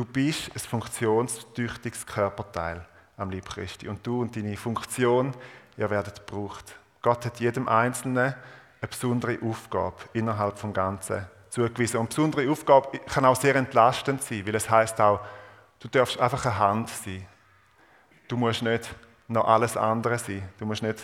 Du 0.00 0.06
bist 0.06 0.50
ein 0.54 0.58
funktionstüchtiges 0.58 2.06
Körperteil 2.06 2.86
am 3.18 3.28
Lieb 3.28 3.44
Christi. 3.44 3.86
Und 3.86 4.06
du 4.06 4.22
und 4.22 4.34
deine 4.34 4.56
Funktion, 4.56 5.34
ihr 5.76 5.90
werdet 5.90 6.26
gebraucht. 6.26 6.74
Gott 7.02 7.26
hat 7.26 7.38
jedem 7.38 7.68
Einzelnen 7.68 8.32
eine 8.80 8.88
besondere 8.88 9.38
Aufgabe 9.42 9.96
innerhalb 10.14 10.58
vom 10.58 10.72
Ganzen 10.72 11.26
zugewiesen. 11.50 11.98
Und 11.98 12.04
eine 12.04 12.08
besondere 12.08 12.50
Aufgabe 12.50 12.98
kann 13.00 13.26
auch 13.26 13.36
sehr 13.36 13.54
entlastend 13.56 14.22
sein, 14.22 14.46
weil 14.46 14.54
es 14.54 14.70
heißt 14.70 14.98
auch, 15.02 15.20
du 15.80 15.88
darfst 15.88 16.18
einfach 16.18 16.46
eine 16.46 16.58
Hand 16.58 16.88
sein. 16.88 17.26
Du 18.26 18.38
musst 18.38 18.62
nicht 18.62 18.88
noch 19.28 19.46
alles 19.46 19.76
andere 19.76 20.18
sein. 20.18 20.48
Du 20.56 20.64
musst 20.64 20.82
nicht 20.82 20.98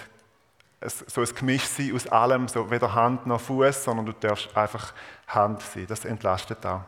so 1.06 1.20
ein 1.20 1.34
Gemisch 1.34 1.66
sein 1.66 1.94
aus 1.94 2.06
allem, 2.06 2.48
so 2.48 2.70
weder 2.70 2.94
Hand 2.94 3.26
noch 3.26 3.42
Fuß, 3.42 3.84
sondern 3.84 4.06
du 4.06 4.12
darfst 4.12 4.56
einfach 4.56 4.94
Hand 5.26 5.60
sein. 5.60 5.84
Das 5.86 6.06
entlastet 6.06 6.64
auch. 6.64 6.80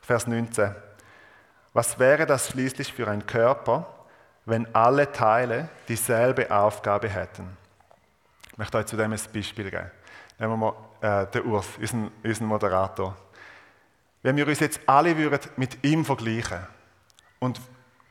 Vers 0.00 0.26
19. 0.26 0.85
Was 1.76 1.98
wäre 1.98 2.24
das 2.24 2.48
schließlich 2.48 2.90
für 2.90 3.06
ein 3.06 3.26
Körper, 3.26 3.84
wenn 4.46 4.66
alle 4.74 5.12
Teile 5.12 5.68
dieselbe 5.86 6.50
Aufgabe 6.50 7.06
hätten? 7.06 7.54
Ich 8.50 8.56
möchte 8.56 8.78
euch 8.78 8.86
zudem 8.86 9.12
ein 9.12 9.20
Beispiel 9.30 9.70
geben. 9.70 9.90
Nehmen 10.38 10.52
wir 10.52 10.56
mal 10.56 10.74
äh, 11.02 11.30
den 11.30 11.44
Urs, 11.44 11.66
unseren, 11.78 12.10
unseren 12.24 12.46
Moderator. 12.46 13.14
Wenn 14.22 14.38
wir 14.38 14.48
uns 14.48 14.60
jetzt 14.60 14.80
alle 14.86 15.18
würden 15.18 15.50
mit 15.58 15.84
ihm 15.84 16.02
vergleichen 16.02 16.66
und 17.40 17.60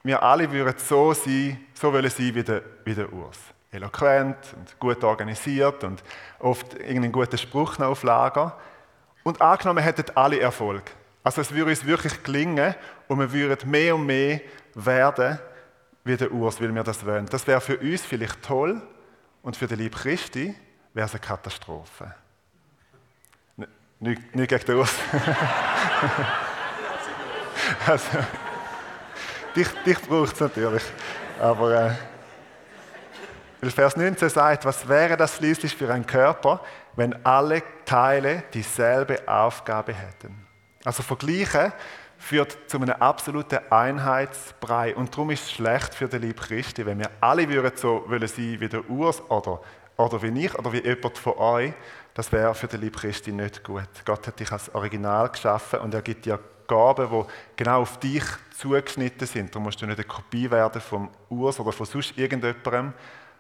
wir 0.04 0.22
alle 0.22 0.52
würden 0.52 0.78
so 0.78 1.16
sein, 1.16 1.66
so 1.74 1.92
wollen 1.92 2.12
sein 2.12 2.36
wie 2.36 2.44
der, 2.44 2.62
wie 2.84 2.94
der 2.94 3.12
Urs. 3.12 3.40
Eloquent 3.72 4.38
und 4.58 4.80
gut 4.80 5.04
organisiert 5.04 5.84
und 5.84 6.04
oft 6.38 6.76
irgendeinen 6.76 7.12
guten 7.12 7.40
Spruch 7.40 7.80
noch 7.80 7.88
auf 7.88 8.04
Lager. 8.04 8.60
Und 9.24 9.42
angenommen 9.42 9.84
hätten 9.84 10.16
alle 10.16 10.40
Erfolg. 10.40 10.84
Also 11.26 11.42
es 11.42 11.52
würde 11.52 11.72
uns 11.72 11.84
wirklich 11.84 12.22
gelingen 12.22 12.76
und 13.08 13.20
wir 13.20 13.34
würden 13.34 13.72
mehr 13.72 13.96
und 13.96 14.06
mehr 14.06 14.42
werden 14.76 15.40
wie 16.04 16.16
der 16.16 16.32
Urs, 16.32 16.62
weil 16.62 16.74
wir 16.74 16.84
das 16.84 17.04
wollen. 17.04 17.26
Das 17.26 17.48
wäre 17.48 17.60
für 17.60 17.80
uns 17.80 18.06
vielleicht 18.06 18.44
toll 18.44 18.80
und 19.42 19.58
für 19.58 19.66
den 19.66 19.80
lieben 19.80 19.96
Christi 19.96 20.56
wäre 20.94 21.08
es 21.08 21.14
eine 21.14 21.22
Katastrophe. 21.22 22.14
Nicht, 24.00 24.36
nicht 24.36 24.50
gegen 24.50 24.66
den 24.66 24.76
Urs. 24.76 24.94
also, 27.88 28.20
dich, 29.56 29.68
dich 29.84 30.00
braucht 30.04 30.34
es 30.34 30.40
natürlich. 30.40 30.84
Aber 31.40 31.96
äh, 33.64 33.70
Vers 33.72 33.98
19 33.98 34.30
sagt, 34.30 34.64
was 34.64 34.88
wäre 34.88 35.18
das 35.18 35.38
schließlich 35.38 35.76
für 35.76 35.92
ein 35.92 36.06
Körper, 36.06 36.62
wenn 36.96 37.26
alle 37.26 37.64
Teile 37.84 38.44
dieselbe 38.54 39.28
Aufgabe 39.28 39.92
hätten? 39.92 40.45
Also 40.86 41.04
Vergleichen 41.04 41.74
führt 42.18 42.58
zu 42.68 42.78
einem 42.78 42.92
absoluten 42.92 43.60
Einheitsbrei. 43.70 44.96
Und 44.96 45.12
darum 45.14 45.32
ist 45.32 45.44
es 45.44 45.52
schlecht 45.52 45.94
für 45.94 46.08
den 46.08 46.22
lieben 46.22 46.40
Christi, 46.40 46.86
wenn 46.86 47.00
wir 47.00 47.10
alle 47.20 47.50
würden 47.50 47.72
so 47.76 48.04
wollen 48.08 48.28
sein 48.28 48.60
wie 48.60 48.70
der 48.70 48.90
Urs 48.90 49.22
oder, 49.30 49.62
oder 49.98 50.22
wie 50.22 50.46
ich 50.46 50.58
oder 50.58 50.72
wie 50.72 50.84
jemand 50.84 51.18
von 51.18 51.34
euch. 51.34 51.74
Das 52.14 52.32
wäre 52.32 52.56
für 52.56 52.68
den 52.68 52.82
lieben 52.82 52.96
Christi 52.96 53.32
nicht 53.32 53.64
gut. 53.64 53.90
Gott 54.06 54.28
hat 54.28 54.40
dich 54.40 54.52
als 54.52 54.74
Original 54.74 55.30
geschaffen 55.30 55.80
und 55.80 55.94
er 55.94 56.02
gibt 56.02 56.26
dir 56.26 56.40
Gaben, 56.68 57.10
die 57.10 57.26
genau 57.58 57.82
auf 57.82 58.00
dich 58.00 58.24
zugeschnitten 58.58 59.28
sind. 59.28 59.54
Da 59.54 59.60
musst 59.60 59.82
du 59.82 59.86
nicht 59.86 59.98
eine 59.98 60.08
Kopie 60.08 60.50
werden 60.50 60.82
vom 60.82 61.10
Urs 61.30 61.60
oder 61.60 61.72
von 61.72 61.86
sonst 61.86 62.18
irgendjemandem, 62.18 62.94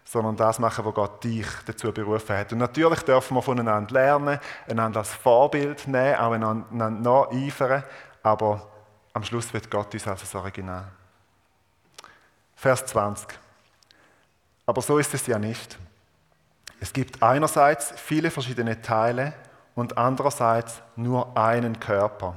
sondern 0.06 0.38
das 0.38 0.60
machen, 0.60 0.86
was 0.86 0.94
Gott 0.94 1.24
dich 1.24 1.48
dazu 1.66 1.92
berufen 1.92 2.38
hat. 2.38 2.54
Und 2.54 2.60
natürlich 2.60 3.02
dürfen 3.02 3.36
wir 3.36 3.42
voneinander 3.42 3.92
lernen, 3.92 4.40
einander 4.70 5.00
als 5.00 5.12
Vorbild 5.12 5.88
nehmen, 5.88 6.16
auch 6.16 6.32
einander 6.32 6.90
nacheifern, 6.92 7.84
aber 8.22 8.68
am 9.14 9.24
Schluss 9.24 9.52
wird 9.54 9.70
Gott 9.70 9.94
uns 9.94 10.08
als 10.08 10.22
das 10.22 10.36
Original. 10.36 10.86
Vers 12.56 12.86
20. 12.86 13.28
Aber 14.66 14.82
so 14.82 14.98
ist 14.98 15.14
es 15.14 15.26
ja 15.28 15.40
nicht. 15.40 15.78
Es 16.80 16.94
gibt 16.94 17.22
einerseits 17.24 17.94
viele 17.96 18.30
verschiedene 18.30 18.82
Teile 18.82 19.34
und 19.74 19.98
andererseits 19.98 20.82
nur 20.96 21.36
einen 21.38 21.80
Körper. 21.80 22.36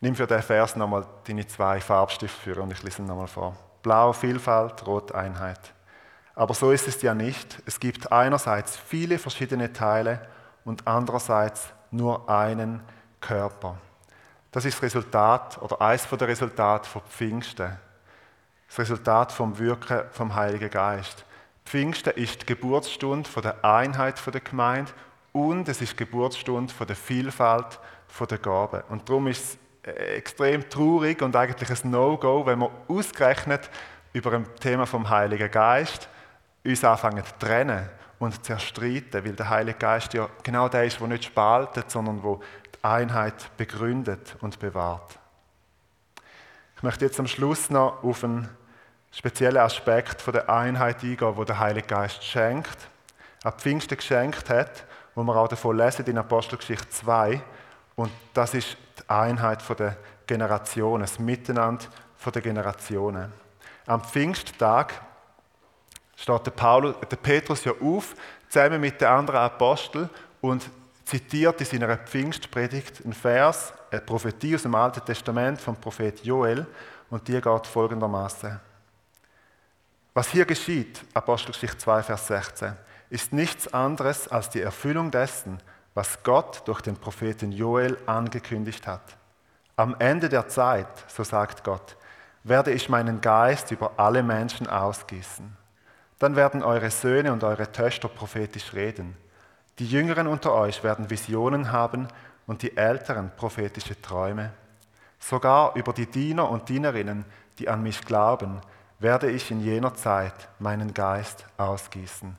Nimm 0.00 0.14
für 0.14 0.26
den 0.26 0.42
Vers 0.42 0.76
nochmal 0.76 1.06
deine 1.26 1.46
zwei 1.46 1.80
Farbstifte 1.80 2.38
für 2.38 2.62
und 2.62 2.72
ich 2.72 2.82
lese 2.82 3.02
ihn 3.02 3.06
nochmal 3.06 3.26
vor. 3.26 3.54
Blau 3.82 4.12
Vielfalt, 4.12 4.86
Rot 4.86 5.12
Einheit. 5.12 5.60
Aber 6.34 6.54
so 6.54 6.70
ist 6.70 6.88
es 6.88 7.02
ja 7.02 7.14
nicht. 7.14 7.62
Es 7.66 7.80
gibt 7.80 8.12
einerseits 8.12 8.76
viele 8.76 9.18
verschiedene 9.18 9.72
Teile 9.72 10.26
und 10.64 10.86
andererseits 10.86 11.68
nur 11.90 12.28
einen 12.28 12.82
Körper. 13.20 13.78
Das 14.52 14.64
ist 14.64 14.74
das 14.74 14.82
Resultat 14.82 15.60
oder 15.62 15.80
eines 15.80 16.08
der 16.08 16.28
Resultate 16.28 16.88
von 16.88 17.02
Pfingsten. 17.02 17.76
Das 18.68 18.78
Resultat 18.78 19.32
vom 19.32 19.58
Wirken 19.58 20.02
vom 20.10 20.34
Heiligen 20.34 20.70
Geist. 20.70 21.24
Pfingsten 21.64 22.14
ist 22.14 22.42
die 22.42 22.46
Geburtsstunde 22.46 23.28
von 23.28 23.42
der 23.42 23.64
Einheit 23.64 24.20
der 24.32 24.40
Gemeinde 24.40 24.92
und 25.32 25.68
es 25.68 25.80
ist 25.80 25.92
die 25.92 26.04
Geburtsstunde 26.04 26.72
von 26.72 26.86
der 26.86 26.96
Vielfalt 26.96 27.78
der 28.28 28.38
Gaben. 28.38 28.82
Und 28.88 29.08
darum 29.08 29.28
ist 29.28 29.58
es 29.82 29.94
extrem 29.94 30.68
traurig 30.68 31.22
und 31.22 31.36
eigentlich 31.36 31.70
ein 31.70 31.90
No-Go, 31.90 32.44
wenn 32.46 32.58
wir 32.58 32.70
ausgerechnet 32.88 33.70
über 34.12 34.32
ein 34.32 34.46
Thema 34.56 34.86
vom 34.86 35.08
Heiligen 35.08 35.50
Geist 35.50 36.08
uns 36.64 36.84
anfangen 36.84 37.24
zu 37.24 37.32
trennen 37.38 37.88
und 38.18 38.44
zerstreiten, 38.44 39.24
weil 39.24 39.32
der 39.32 39.48
Heilige 39.48 39.78
Geist 39.78 40.12
ja 40.14 40.28
genau 40.42 40.68
der 40.68 40.84
ist, 40.84 41.00
der 41.00 41.08
nicht 41.08 41.24
spaltet, 41.24 41.90
sondern 41.90 42.22
wo 42.22 42.40
die 42.74 42.84
Einheit 42.84 43.56
begründet 43.56 44.36
und 44.40 44.58
bewahrt. 44.58 45.18
Ich 46.76 46.82
möchte 46.82 47.04
jetzt 47.04 47.18
am 47.18 47.26
Schluss 47.26 47.70
noch 47.70 48.02
auf 48.02 48.24
einen 48.24 48.48
speziellen 49.10 49.58
Aspekt 49.58 50.26
der 50.26 50.48
Einheit 50.48 51.02
eingehen, 51.02 51.36
wo 51.36 51.44
der 51.44 51.58
Heilige 51.58 51.86
Geist 51.86 52.22
schenkt, 52.24 52.88
ab 53.42 53.60
Pfingsten 53.60 53.96
geschenkt 53.96 54.48
hat, 54.50 54.84
wo 55.14 55.22
wir 55.22 55.36
auch 55.36 55.48
davon 55.48 55.76
lesen 55.76 56.06
in 56.06 56.18
Apostelgeschichte 56.18 56.88
2. 56.88 57.42
Und 57.96 58.10
das 58.34 58.54
ist 58.54 58.76
die 58.98 59.10
Einheit 59.10 59.62
der 59.78 59.96
Generationen, 60.26 61.02
das 61.02 61.18
Miteinander 61.18 61.84
der 62.32 62.42
Generationen. 62.42 63.32
Am 63.86 64.04
Pfingsttag 64.04 65.00
steht 66.20 66.46
der, 66.46 66.50
Paulus, 66.50 66.94
der 67.10 67.16
Petrus 67.16 67.64
ja 67.64 67.72
auf, 67.80 68.14
zusammen 68.48 68.80
mit 68.80 69.00
den 69.00 69.08
anderen 69.08 69.40
Aposteln 69.40 70.10
und 70.40 70.68
zitiert 71.04 71.60
in 71.60 71.66
seiner 71.66 71.96
Pfingstpredigt 71.96 73.02
einen 73.02 73.14
Vers, 73.14 73.72
eine 73.90 74.02
Prophetie 74.02 74.54
aus 74.54 74.62
dem 74.62 74.74
Alten 74.74 75.04
Testament 75.04 75.60
vom 75.60 75.76
Prophet 75.76 76.22
Joel 76.22 76.66
und 77.08 77.26
die 77.26 77.40
geht 77.40 77.66
folgendermaßen. 77.66 78.60
Was 80.12 80.28
hier 80.28 80.44
geschieht, 80.44 81.02
Apostelgeschichte 81.14 81.78
2, 81.78 82.02
Vers 82.02 82.26
16, 82.26 82.72
ist 83.08 83.32
nichts 83.32 83.72
anderes 83.72 84.28
als 84.28 84.50
die 84.50 84.60
Erfüllung 84.60 85.10
dessen, 85.10 85.60
was 85.94 86.22
Gott 86.22 86.62
durch 86.66 86.82
den 86.82 86.96
Propheten 86.96 87.50
Joel 87.50 87.96
angekündigt 88.06 88.86
hat. 88.86 89.16
Am 89.76 89.96
Ende 89.98 90.28
der 90.28 90.48
Zeit, 90.48 91.04
so 91.08 91.24
sagt 91.24 91.64
Gott, 91.64 91.96
werde 92.44 92.72
ich 92.72 92.88
meinen 92.88 93.20
Geist 93.20 93.70
über 93.70 93.92
alle 93.96 94.22
Menschen 94.22 94.66
ausgießen. 94.66 95.59
Dann 96.20 96.36
werden 96.36 96.62
eure 96.62 96.90
Söhne 96.90 97.32
und 97.32 97.42
eure 97.42 97.72
Töchter 97.72 98.08
prophetisch 98.08 98.74
reden. 98.74 99.16
Die 99.78 99.86
Jüngeren 99.86 100.26
unter 100.26 100.52
euch 100.52 100.84
werden 100.84 101.08
Visionen 101.08 101.72
haben 101.72 102.08
und 102.46 102.62
die 102.62 102.76
Älteren 102.76 103.32
prophetische 103.36 104.00
Träume. 104.00 104.52
Sogar 105.18 105.74
über 105.76 105.94
die 105.94 106.06
Diener 106.06 106.50
und 106.50 106.68
Dienerinnen, 106.68 107.24
die 107.58 107.70
an 107.70 107.82
mich 107.82 108.04
glauben, 108.04 108.60
werde 108.98 109.30
ich 109.30 109.50
in 109.50 109.60
jener 109.60 109.94
Zeit 109.94 110.34
meinen 110.58 110.92
Geist 110.92 111.46
ausgießen. 111.56 112.36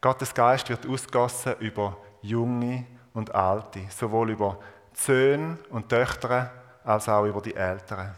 Gottes 0.00 0.32
Geist 0.32 0.70
wird 0.70 0.86
ausgossen 0.86 1.56
über 1.58 1.98
Junge 2.22 2.86
und 3.12 3.34
Alte, 3.34 3.80
sowohl 3.90 4.30
über 4.30 4.58
Söhne 4.94 5.58
und 5.68 5.90
Töchter 5.90 6.50
als 6.84 7.06
auch 7.10 7.26
über 7.26 7.42
die 7.42 7.54
Älteren. 7.54 8.14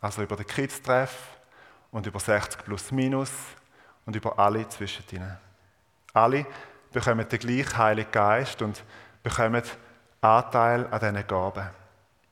Also 0.00 0.22
über 0.22 0.34
den 0.34 0.46
Kids-Treff 0.46 1.16
und 1.92 2.04
über 2.06 2.18
60 2.18 2.64
plus 2.64 2.90
minus 2.90 3.30
und 4.06 4.16
über 4.16 4.38
alle 4.38 4.68
zwischen 4.68 5.04
ihnen. 5.12 5.36
Alle 6.12 6.46
bekommen 6.92 7.28
den 7.28 7.38
gleichen 7.38 7.76
Heiligen 7.76 8.10
Geist 8.10 8.62
und 8.62 8.82
bekommen 9.22 9.62
Anteil 10.20 10.86
an 10.90 11.00
diesen 11.00 11.26
Gaben. 11.26 11.68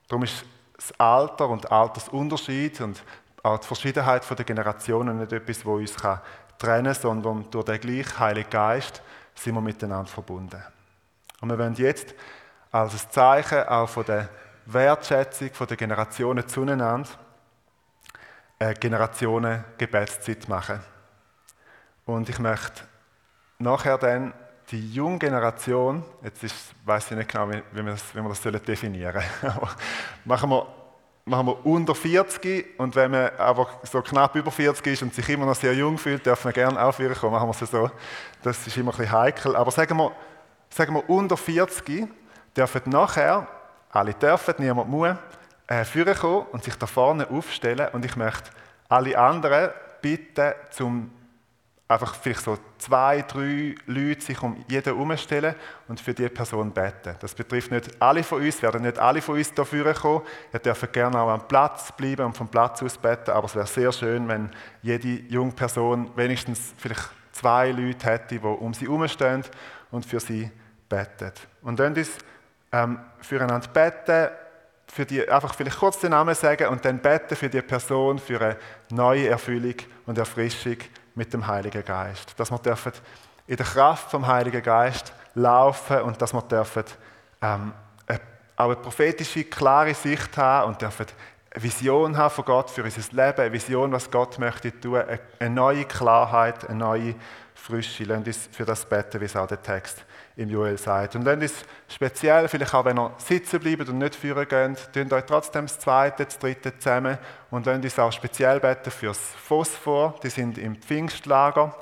Darum 0.07 0.23
ist 0.23 0.45
das 0.75 0.99
Alter 0.99 1.49
und 1.49 1.71
Altersunterschied 1.71 2.81
und 2.81 3.03
auch 3.43 3.59
die 3.59 3.67
Verschiedenheit 3.67 4.27
der 4.29 4.45
Generationen 4.45 5.19
nicht 5.19 5.33
etwas, 5.33 5.57
das 5.57 5.65
uns 5.65 5.95
trennen 6.57 6.85
kann, 6.85 6.93
sondern 6.93 7.51
durch 7.51 7.65
den 7.65 7.79
gleichen 7.79 8.19
Heiligen 8.19 8.49
Geist 8.49 9.01
sind 9.35 9.53
wir 9.53 9.61
miteinander 9.61 10.09
verbunden. 10.09 10.63
Und 11.41 11.49
wir 11.49 11.59
wollen 11.59 11.75
jetzt 11.75 12.13
als 12.71 12.93
ein 12.93 13.11
Zeichen 13.11 13.63
auch 13.63 13.89
von 13.89 14.05
der 14.05 14.29
Wertschätzung 14.65 15.49
der 15.67 15.77
Generationen 15.77 16.47
zueinander 16.47 17.09
eine 18.59 18.73
Generationen-Gebetszeit 18.75 20.47
machen. 20.47 20.79
Und 22.05 22.29
ich 22.29 22.39
möchte 22.39 22.83
nachher 23.59 23.97
dann 23.97 24.33
die 24.71 24.93
junge 24.93 25.19
Generation, 25.19 26.03
jetzt 26.23 26.43
ist, 26.43 26.73
weiß 26.85 27.11
ich 27.11 27.17
nicht 27.17 27.31
genau, 27.31 27.49
wie, 27.49 27.61
wir 27.73 27.83
das, 27.83 28.15
wie 28.15 28.21
wir 28.21 28.29
das 28.29 28.63
definieren 28.63 29.21
sollen, 29.41 29.57
machen 30.25 30.49
wir, 30.49 30.67
machen 31.25 31.47
wir 31.47 31.65
unter 31.65 31.95
40 31.95 32.79
und 32.79 32.95
wenn 32.95 33.11
man 33.11 33.29
aber 33.37 33.67
so 33.83 34.01
knapp 34.01 34.35
über 34.35 34.51
40 34.51 34.87
ist 34.87 35.03
und 35.03 35.13
sich 35.13 35.27
immer 35.29 35.45
noch 35.45 35.55
sehr 35.55 35.73
jung 35.73 35.97
fühlt, 35.97 36.25
darf 36.25 36.43
man 36.43 36.53
gerne 36.53 36.81
aufhören 36.81 37.15
kommen, 37.15 37.33
machen 37.33 37.47
wir 37.47 37.61
es 37.61 37.69
so. 37.69 37.89
Das 38.41 38.65
ist 38.67 38.75
immer 38.77 38.91
ein 38.91 38.97
bisschen 38.97 39.11
heikel. 39.11 39.55
Aber 39.55 39.71
sagen 39.71 39.97
wir, 39.97 40.11
sagen 40.69 40.93
wir 40.93 41.09
unter 41.09 41.37
40 41.37 42.07
dürfen 42.55 42.81
nachher, 42.85 43.47
alle 43.89 44.13
dürfen, 44.13 44.55
niemand 44.57 44.89
muss, 44.89 45.15
äh, 45.67 45.85
und 46.51 46.63
sich 46.63 46.75
da 46.75 46.85
vorne 46.85 47.29
aufstellen 47.29 47.87
und 47.93 48.03
ich 48.05 48.15
möchte 48.15 48.49
alle 48.89 49.17
anderen 49.17 49.71
bitten, 50.01 50.53
zum 50.71 51.11
einfach 51.93 52.15
vielleicht 52.15 52.41
so 52.41 52.57
zwei, 52.77 53.21
drei 53.21 53.75
Leute 53.85 54.21
sich 54.21 54.41
um 54.41 54.63
jeden 54.67 54.83
herumstellen 54.83 55.55
und 55.87 55.99
für 55.99 56.13
die 56.13 56.27
Person 56.29 56.71
beten. 56.71 57.15
Das 57.19 57.33
betrifft 57.33 57.71
nicht 57.71 58.01
alle 58.01 58.23
von 58.23 58.41
uns, 58.41 58.61
werden 58.61 58.81
nicht 58.81 58.99
alle 58.99 59.21
von 59.21 59.35
uns 59.37 59.53
dafür 59.53 59.93
kommen. 59.93 60.23
Ihr 60.51 60.59
dürft 60.59 60.91
gerne 60.91 61.19
auch 61.19 61.29
am 61.29 61.47
Platz 61.47 61.91
bleiben 61.91 62.25
und 62.25 62.37
vom 62.37 62.47
Platz 62.47 62.81
aus 62.83 62.97
beten, 62.97 63.31
aber 63.31 63.45
es 63.45 63.55
wäre 63.55 63.67
sehr 63.67 63.91
schön, 63.91 64.27
wenn 64.27 64.49
jede 64.81 65.07
junge 65.07 65.51
Person 65.51 66.09
wenigstens 66.15 66.73
vielleicht 66.77 67.09
zwei 67.31 67.71
Leute 67.71 68.05
hätte, 68.05 68.37
die 68.37 68.39
um 68.39 68.73
sie 68.73 68.85
herumstehen 68.85 69.43
und 69.91 70.05
für 70.05 70.19
sie 70.19 70.49
beten. 70.89 71.31
Und 71.61 71.79
dann 71.79 71.93
uns 71.93 72.17
ähm, 72.71 72.99
füreinander 73.19 73.67
beten, 73.67 74.29
für 74.87 75.05
die, 75.05 75.27
einfach 75.27 75.55
vielleicht 75.55 75.79
kurz 75.79 75.99
den 75.99 76.11
Namen 76.11 76.35
sagen 76.35 76.67
und 76.67 76.85
dann 76.85 76.99
beten 76.99 77.35
für 77.35 77.49
die 77.49 77.61
Person 77.61 78.19
für 78.19 78.39
eine 78.39 78.57
neue 78.91 79.27
Erfüllung 79.27 79.75
und 80.05 80.17
Erfrischung 80.17 80.77
mit 81.15 81.33
dem 81.33 81.45
Heiligen 81.47 81.83
Geist. 81.83 82.33
Dass 82.37 82.51
wir 82.51 82.59
dürfen 82.59 82.93
in 83.47 83.57
der 83.57 83.65
Kraft 83.65 84.09
vom 84.09 84.25
Heiligen 84.27 84.61
Geist 84.61 85.13
laufen 85.35 86.01
und 86.01 86.21
dass 86.21 86.33
wir 86.33 86.41
dürfen 86.41 86.85
ähm, 87.41 87.73
auch 88.55 88.65
eine 88.65 88.75
prophetische, 88.75 89.43
klare 89.45 89.93
Sicht 89.93 90.37
haben 90.37 90.69
und 90.69 90.81
dürfen 90.81 91.07
eine 91.51 91.63
Vision 91.63 92.17
haben 92.17 92.33
von 92.33 92.45
Gott 92.45 92.69
für 92.69 92.83
unser 92.83 93.01
Leben, 93.11 93.41
eine 93.41 93.51
Vision, 93.51 93.91
was 93.91 94.09
Gott 94.09 94.39
möchte 94.39 94.79
tun, 94.79 95.01
eine 95.39 95.49
neue 95.49 95.85
Klarheit, 95.85 96.67
eine 96.67 96.79
neue 96.79 97.15
Frische. 97.53 98.03
Lasst 98.05 98.27
uns 98.27 98.49
für 98.51 98.65
das 98.65 98.85
beten, 98.85 99.21
wie 99.21 99.25
es 99.25 99.35
auch 99.35 99.47
der 99.47 99.61
Text 99.61 100.03
im 100.35 100.49
Joel 100.49 100.77
sagt. 100.77 101.15
Und 101.15 101.23
lasst 101.23 101.41
uns 101.41 101.65
speziell, 101.87 102.47
vielleicht 102.47 102.73
auch 102.73 102.85
wenn 102.85 102.97
ihr 102.97 103.11
sitzen 103.17 103.59
bleibt 103.59 103.87
und 103.87 103.97
nicht 103.97 104.15
führen 104.15 104.47
geht, 104.47 104.93
tun 104.93 105.13
euch 105.13 105.25
trotzdem 105.25 105.65
das 105.65 105.79
zweite, 105.79 106.25
das 106.25 106.39
dritte 106.39 106.77
zusammen 106.77 107.17
und 107.51 107.65
lasst 107.65 107.83
uns 107.83 107.99
auch 107.99 108.11
speziell 108.11 108.59
beten 108.59 108.91
fürs 108.91 109.19
Phosphor, 109.19 110.15
die 110.23 110.29
sind 110.29 110.57
im 110.57 110.75
Pfingstlager. 110.75 111.75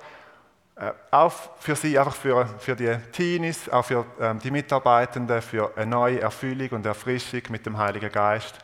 Äh, 0.75 0.91
auch 1.11 1.33
für 1.59 1.75
sie, 1.75 1.97
einfach 1.97 2.15
für, 2.15 2.45
für 2.59 2.75
die 2.75 2.95
Teenies, 3.11 3.69
auch 3.69 3.85
für 3.85 4.05
ähm, 4.19 4.39
die 4.39 4.51
Mitarbeitenden, 4.51 5.41
für 5.41 5.71
eine 5.75 5.85
neue 5.91 6.21
Erfüllung 6.21 6.69
und 6.69 6.85
Erfrischung 6.85 7.41
mit 7.49 7.65
dem 7.65 7.77
Heiligen 7.77 8.11
Geist. 8.11 8.57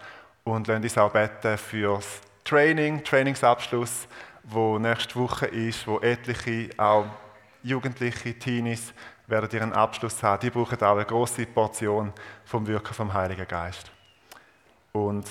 Und 0.44 0.68
lasst 0.68 0.84
uns 0.84 0.98
auch 0.98 1.12
beten 1.12 1.58
fürs 1.58 2.22
Training, 2.44 3.04
Trainingsabschluss, 3.04 4.08
wo 4.44 4.80
nächste 4.80 5.16
Woche 5.16 5.48
ist, 5.48 5.86
wo 5.86 6.00
etliche, 6.00 6.70
auch 6.78 7.06
Jugendliche, 7.62 8.34
Teenies, 8.34 8.94
werden 9.28 9.50
ihren 9.52 9.74
Abschluss 9.74 10.24
haben. 10.24 10.40
Die 10.40 10.50
brauchen 10.50 10.82
auch 10.82 10.96
eine 10.96 11.06
große 11.06 11.46
Portion 11.46 12.14
vom 12.46 12.66
Wirken 12.66 12.94
vom 12.94 13.14
Heiligen 13.14 13.48
Geist. 13.48 13.92
Und 14.94 15.28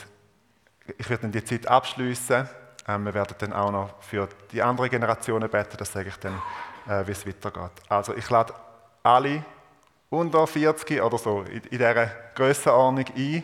ich 0.99 1.09
werde 1.09 1.23
dann 1.23 1.33
die 1.33 1.45
Zeit 1.45 1.67
abschließen. 1.67 2.49
Ähm, 2.87 3.05
wir 3.05 3.15
werden 3.15 3.35
dann 3.39 3.53
auch 3.53 3.71
noch 3.71 4.03
für 4.03 4.29
die 4.53 4.63
anderen 4.63 4.91
Generationen 4.91 5.49
beten. 5.49 5.77
Das 5.79 5.93
sage 5.93 6.11
ich 6.11 6.17
dann, 6.17 6.41
äh, 6.89 7.07
wie 7.07 7.13
es 7.13 7.27
weitergeht. 7.27 7.73
Also 7.89 8.15
ich 8.15 8.29
lade 8.31 8.55
alle 9.03 9.45
unter 10.11 10.47
40 10.47 11.03
oder 11.03 11.19
so 11.19 11.43
in, 11.43 11.63
in 11.63 11.79
dieser 11.79 12.07
Grössenordnung 12.35 13.07
ein, 13.17 13.43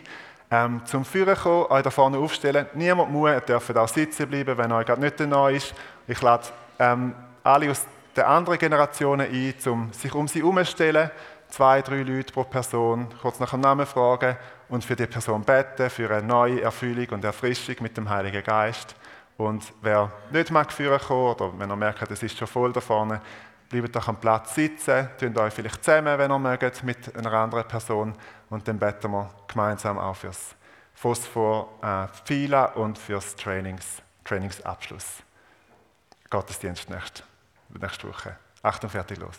ähm, 0.51 0.85
zum 0.85 1.03
Führen 1.03 1.35
kommen, 1.35 1.65
euch 1.71 1.83
da 1.83 1.89
vorne 1.89 2.17
aufstellen. 2.17 2.67
Niemand 2.75 3.11
muss, 3.11 3.31
ihr 3.31 3.41
dürft 3.41 3.75
auch 3.75 3.87
sitzen 3.87 4.29
bleiben, 4.29 4.57
wenn 4.57 4.71
euch 4.71 4.85
gerade 4.85 5.01
nicht 5.01 5.19
neu 5.19 5.55
ist. 5.55 5.73
Ich 6.07 6.21
lade 6.21 6.47
ähm, 6.79 7.15
alle 7.43 7.71
aus 7.71 7.85
den 8.15 8.23
anderen 8.23 8.59
Generationen 8.59 9.29
ein, 9.31 9.71
um 9.71 9.91
sich 9.93 10.13
um 10.13 10.27
sie 10.27 10.39
herumzustellen. 10.39 11.11
Zwei, 11.49 11.81
drei 11.81 12.01
Leute 12.01 12.33
pro 12.33 12.43
Person, 12.43 13.07
kurz 13.21 13.39
nach 13.39 13.51
dem 13.51 13.61
Namen 13.61 13.85
fragen 13.85 14.37
und 14.69 14.83
für 14.83 14.95
die 14.95 15.05
Person 15.05 15.43
beten, 15.43 15.89
für 15.89 16.09
eine 16.09 16.25
neue 16.25 16.61
Erfüllung 16.61 17.07
und 17.09 17.23
Erfrischung 17.23 17.75
mit 17.81 17.95
dem 17.95 18.09
Heiligen 18.09 18.43
Geist. 18.43 18.95
Und 19.37 19.73
wer 19.81 20.11
nicht 20.31 20.51
mag 20.51 20.71
führen 20.71 20.99
kann, 20.99 21.17
oder 21.17 21.51
wenn 21.57 21.69
er 21.69 21.75
merkt, 21.75 22.09
es 22.09 22.23
ist 22.23 22.37
schon 22.37 22.47
voll 22.47 22.73
da 22.73 22.81
vorne, 22.81 23.21
bleibt 23.69 23.95
doch 23.95 24.07
am 24.07 24.17
Platz 24.17 24.55
sitzen, 24.55 25.09
tun 25.19 25.37
euch 25.37 25.53
vielleicht 25.53 25.83
zusammen, 25.83 26.17
wenn 26.17 26.31
ihr 26.31 26.39
mögt, 26.39 26.83
mit 26.83 27.15
einer 27.15 27.33
anderen 27.33 27.67
Person 27.67 28.13
und 28.49 28.67
dann 28.67 28.77
beten 28.77 29.11
wir 29.11 29.29
gemeinsam 29.47 29.97
auch 29.97 30.15
fürs 30.15 30.55
Phosphor 30.93 31.69
äh, 31.81 32.07
Fila 32.25 32.65
und 32.65 32.97
fürs 32.97 33.35
Trainings, 33.35 34.01
Trainingsabschluss. 34.23 35.23
Gottesdienst 36.29 36.89
nächste, 36.89 37.23
nächste 37.79 38.07
Woche. 38.07 38.37
Achtung, 38.61 38.89
fertig, 38.89 39.17
los. 39.17 39.37